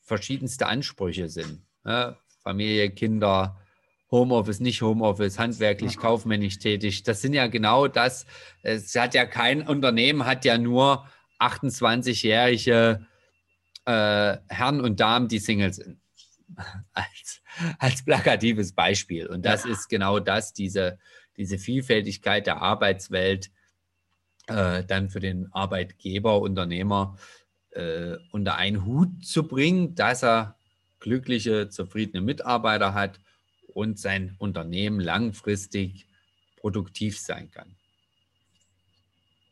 verschiedenste 0.00 0.66
Ansprüche 0.66 1.28
sind. 1.28 1.66
Ja, 1.84 2.16
Familie, 2.38 2.90
Kinder, 2.90 3.58
Homeoffice, 4.10 4.60
nicht 4.60 4.80
Homeoffice, 4.80 5.38
handwerklich, 5.38 5.98
kaufmännisch 5.98 6.58
tätig. 6.58 7.02
Das 7.02 7.20
sind 7.20 7.34
ja 7.34 7.46
genau 7.46 7.88
das. 7.88 8.26
Es 8.62 8.94
hat 8.94 9.14
ja 9.14 9.26
kein 9.26 9.66
Unternehmen, 9.66 10.24
hat 10.24 10.44
ja 10.44 10.56
nur 10.56 11.06
28-jährige 11.40 13.06
äh, 13.84 14.36
Herren 14.48 14.80
und 14.80 15.00
Damen, 15.00 15.28
die 15.28 15.38
Single 15.38 15.72
sind. 15.72 16.00
als, 16.92 17.42
als 17.78 18.04
plakatives 18.04 18.72
Beispiel. 18.72 19.26
Und 19.26 19.44
das 19.44 19.64
ja. 19.64 19.70
ist 19.70 19.88
genau 19.88 20.18
das, 20.18 20.52
diese, 20.52 20.98
diese 21.36 21.58
Vielfältigkeit 21.58 22.46
der 22.46 22.62
Arbeitswelt 22.62 23.50
äh, 24.46 24.84
dann 24.84 25.10
für 25.10 25.20
den 25.20 25.52
Arbeitgeber, 25.52 26.40
Unternehmer 26.40 27.16
äh, 27.70 28.16
unter 28.32 28.56
einen 28.56 28.84
Hut 28.84 29.24
zu 29.24 29.46
bringen, 29.46 29.94
dass 29.94 30.24
er 30.24 30.57
glückliche, 31.00 31.68
zufriedene 31.68 32.20
Mitarbeiter 32.22 32.94
hat 32.94 33.20
und 33.74 33.98
sein 33.98 34.34
Unternehmen 34.38 35.00
langfristig 35.00 36.06
produktiv 36.56 37.18
sein 37.18 37.50
kann. 37.50 37.76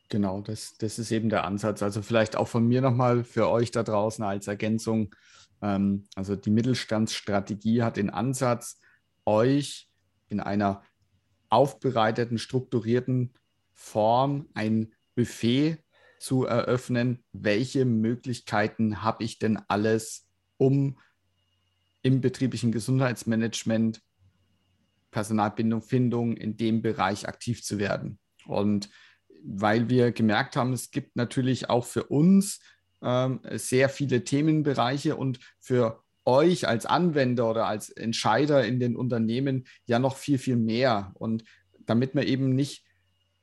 Genau, 0.09 0.41
das, 0.41 0.77
das 0.77 0.99
ist 0.99 1.11
eben 1.11 1.29
der 1.29 1.43
Ansatz. 1.43 1.83
Also 1.83 2.01
vielleicht 2.01 2.35
auch 2.35 2.47
von 2.47 2.65
mir 2.65 2.81
nochmal 2.81 3.23
für 3.23 3.49
euch 3.49 3.71
da 3.71 3.83
draußen 3.83 4.23
als 4.23 4.47
Ergänzung. 4.47 5.13
Ähm, 5.61 6.05
also 6.15 6.35
die 6.35 6.49
Mittelstandsstrategie 6.49 7.83
hat 7.83 7.97
den 7.97 8.09
Ansatz, 8.09 8.79
euch 9.25 9.89
in 10.29 10.39
einer 10.39 10.81
aufbereiteten, 11.49 12.37
strukturierten 12.37 13.33
Form 13.73 14.47
ein 14.53 14.93
Buffet 15.15 15.77
zu 16.19 16.45
eröffnen. 16.45 17.23
Welche 17.33 17.85
Möglichkeiten 17.85 19.03
habe 19.03 19.23
ich 19.23 19.39
denn 19.39 19.59
alles, 19.67 20.27
um 20.57 20.97
im 22.01 22.21
betrieblichen 22.21 22.71
Gesundheitsmanagement, 22.71 24.01
Personalbindung, 25.11 25.81
Findung 25.81 26.37
in 26.37 26.57
dem 26.57 26.81
Bereich 26.81 27.27
aktiv 27.27 27.63
zu 27.63 27.79
werden? 27.79 28.19
Und 28.45 28.89
weil 29.43 29.89
wir 29.89 30.11
gemerkt 30.11 30.55
haben, 30.55 30.73
es 30.73 30.91
gibt 30.91 31.15
natürlich 31.15 31.69
auch 31.69 31.85
für 31.85 32.05
uns 32.05 32.59
ähm, 33.01 33.39
sehr 33.51 33.89
viele 33.89 34.23
Themenbereiche 34.23 35.15
und 35.15 35.39
für 35.59 36.03
euch 36.25 36.67
als 36.67 36.85
Anwender 36.85 37.49
oder 37.49 37.67
als 37.67 37.89
Entscheider 37.89 38.65
in 38.65 38.79
den 38.79 38.95
Unternehmen 38.95 39.65
ja 39.85 39.99
noch 39.99 40.17
viel, 40.17 40.37
viel 40.37 40.57
mehr. 40.57 41.13
Und 41.15 41.43
damit 41.85 42.15
man 42.15 42.25
eben 42.25 42.53
nicht 42.53 42.83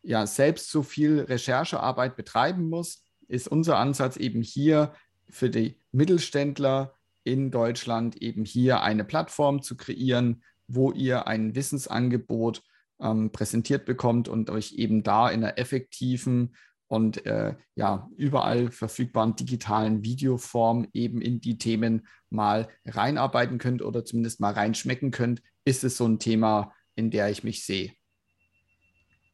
ja, 0.03 0.27
selbst 0.27 0.71
so 0.71 0.83
viel 0.83 1.21
Recherchearbeit 1.21 2.15
betreiben 2.17 2.69
muss, 2.69 3.03
ist 3.27 3.49
unser 3.49 3.79
Ansatz 3.79 4.17
eben 4.17 4.43
hier 4.43 4.93
für 5.31 5.49
die 5.49 5.79
Mittelständler 5.93 6.95
in 7.25 7.51
Deutschland 7.51 8.17
eben 8.17 8.45
hier 8.45 8.83
eine 8.83 9.05
Plattform 9.05 9.63
zu 9.63 9.77
kreieren, 9.77 10.43
wo 10.69 10.93
ihr 10.93 11.27
ein 11.27 11.55
Wissensangebot 11.55 12.63
ähm, 13.01 13.33
präsentiert 13.33 13.85
bekommt 13.85 14.29
und 14.29 14.51
euch 14.51 14.75
eben 14.75 15.03
da 15.03 15.29
in 15.29 15.43
einer 15.43 15.59
effektiven 15.59 16.55
und 16.87 17.27
äh, 17.27 17.55
ja, 17.75 18.09
überall 18.17 18.71
verfügbaren 18.71 19.37
digitalen 19.37 20.05
Videoform 20.05 20.87
eben 20.93 21.21
in 21.21 21.41
die 21.41 21.59
Themen 21.59 22.07
mal 22.31 22.69
reinarbeiten 22.85 23.59
könnt 23.59 23.83
oder 23.83 24.05
zumindest 24.05 24.41
mal 24.41 24.53
reinschmecken 24.53 25.11
könnt, 25.11 25.43
ist 25.65 25.83
es 25.83 25.97
so 25.97 26.07
ein 26.07 26.19
Thema, 26.19 26.73
in 26.95 27.11
der 27.11 27.31
ich 27.31 27.43
mich 27.43 27.65
sehe. 27.65 27.93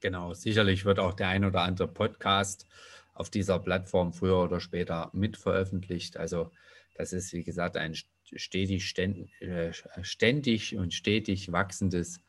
Genau, 0.00 0.32
sicherlich 0.32 0.84
wird 0.84 0.98
auch 0.98 1.12
der 1.12 1.28
ein 1.28 1.44
oder 1.44 1.62
andere 1.62 1.88
Podcast 1.88 2.66
auf 3.12 3.28
dieser 3.28 3.58
Plattform 3.58 4.14
früher 4.14 4.38
oder 4.38 4.60
später 4.60 5.10
mit 5.12 5.36
veröffentlicht. 5.36 6.16
Also 6.16 6.52
das 6.94 7.12
ist, 7.12 7.32
wie 7.32 7.44
gesagt, 7.44 7.76
ein 7.76 7.94
stetig, 8.36 8.96
äh, 9.40 9.72
ständig 10.02 10.76
und 10.76 10.94
stetig 10.94 11.52
wachsendes 11.52 12.20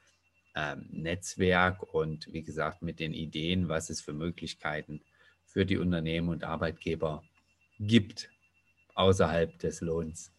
ähm, 0.56 0.88
Netzwerk 0.92 1.94
und 1.94 2.28
wie 2.34 2.44
gesagt 2.44 2.82
mit 2.82 3.00
den 3.00 3.14
Ideen, 3.14 3.70
was 3.70 3.90
es 3.90 4.02
für 4.02 4.14
Möglichkeiten 4.14 5.02
für 5.46 5.66
die 5.66 5.78
Unternehmen 5.78 6.30
und 6.30 6.44
Arbeitgeber 6.44 7.24
gibt 7.80 8.30
außerhalb 8.96 9.58
des 9.60 9.82
Lohns. 9.82 10.32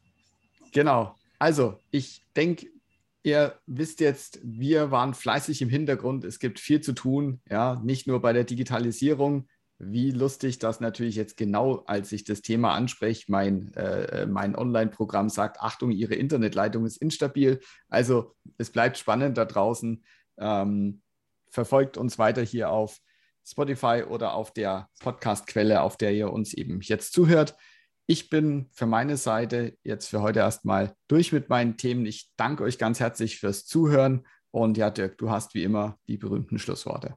Genau. 0.73 1.17
Also 1.39 1.81
ich 1.91 2.23
denke, 2.37 2.69
ihr 3.23 3.59
wisst 3.67 4.01
jetzt, 4.01 4.41
wir 4.43 4.91
waren 4.91 5.15
fleißig 5.15 5.61
im 5.63 5.69
Hintergrund. 5.69 6.25
Es 6.25 6.39
gibt 6.39 6.61
viel 6.61 6.81
zu 6.81 6.93
tun, 6.93 7.41
ja, 7.51 7.81
nicht 7.85 8.07
nur 8.07 8.21
bei 8.21 8.33
der 8.33 8.45
Digitalisierung. 8.45 9.49
Wie 9.79 10.13
lustig, 10.13 10.59
dass 10.59 10.81
natürlich 10.81 11.17
jetzt 11.17 11.37
genau, 11.37 11.83
als 11.87 12.13
ich 12.13 12.25
das 12.25 12.41
Thema 12.41 12.75
anspreche, 12.75 13.25
mein, 13.29 13.73
äh, 13.75 14.27
mein 14.27 14.55
Online-Programm 14.55 15.29
sagt, 15.29 15.61
Achtung, 15.61 15.91
Ihre 15.91 16.15
Internetleitung 16.15 16.87
ist 16.87 16.99
instabil. 16.99 17.61
Also 17.89 18.37
es 18.59 18.71
bleibt 18.71 18.99
spannend 18.99 19.37
da 19.37 19.45
draußen. 19.45 20.05
Ähm, 20.39 21.03
verfolgt 21.51 21.97
uns 21.97 22.19
weiter 22.19 22.43
hier 22.43 22.71
auf 22.71 23.01
Spotify 23.45 24.05
oder 24.09 24.35
auf 24.35 24.53
der 24.53 24.89
Podcast-Quelle, 25.01 25.83
auf 25.83 25.97
der 25.97 26.13
ihr 26.13 26.33
uns 26.33 26.55
eben 26.55 26.81
jetzt 26.81 27.13
zuhört. 27.13 27.57
Ich 28.07 28.31
bin 28.31 28.69
für 28.73 28.87
meine 28.87 29.17
Seite 29.17 29.77
jetzt 29.83 30.09
für 30.09 30.23
heute 30.23 30.41
erstmal 30.41 30.95
durch 31.09 31.33
mit 31.33 31.49
meinen 31.49 31.77
Themen. 31.77 32.07
Ich 32.07 32.31
danke 32.37 32.65
euch 32.65 32.79
ganz 32.79 33.01
herzlich 33.01 33.39
fürs 33.39 33.67
Zuhören. 33.67 34.27
Und 34.51 34.77
ja, 34.77 34.91
Dirk, 34.91 35.19
du 35.19 35.31
hast 35.31 35.55
wie 35.55 35.65
immer 35.65 35.99
die 36.09 36.19
berühmten 36.19 36.59
Schlussworte. 36.59 37.17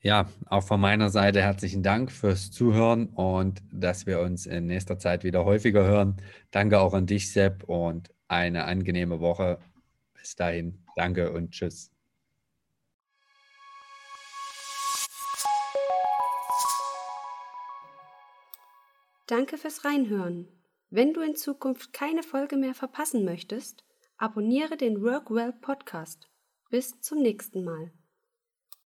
Ja, 0.00 0.28
auch 0.46 0.62
von 0.62 0.80
meiner 0.80 1.10
Seite 1.10 1.42
herzlichen 1.42 1.82
Dank 1.82 2.12
fürs 2.12 2.52
Zuhören 2.52 3.08
und 3.08 3.62
dass 3.72 4.06
wir 4.06 4.20
uns 4.20 4.46
in 4.46 4.66
nächster 4.66 4.98
Zeit 4.98 5.24
wieder 5.24 5.44
häufiger 5.44 5.84
hören. 5.84 6.16
Danke 6.52 6.78
auch 6.78 6.94
an 6.94 7.06
dich, 7.06 7.32
Sepp, 7.32 7.64
und 7.64 8.14
eine 8.28 8.64
angenehme 8.64 9.18
Woche. 9.18 9.58
Bis 10.14 10.36
dahin, 10.36 10.84
danke 10.94 11.32
und 11.32 11.50
tschüss. 11.50 11.90
Danke 19.26 19.58
fürs 19.58 19.84
Reinhören. 19.84 20.48
Wenn 20.90 21.12
du 21.12 21.20
in 21.20 21.34
Zukunft 21.34 21.92
keine 21.92 22.22
Folge 22.22 22.56
mehr 22.56 22.74
verpassen 22.74 23.24
möchtest, 23.24 23.84
abonniere 24.16 24.76
den 24.76 25.02
Workwell 25.02 25.52
Podcast. 25.52 26.30
Bis 26.70 27.00
zum 27.00 27.20
nächsten 27.20 27.64
Mal. 27.64 27.92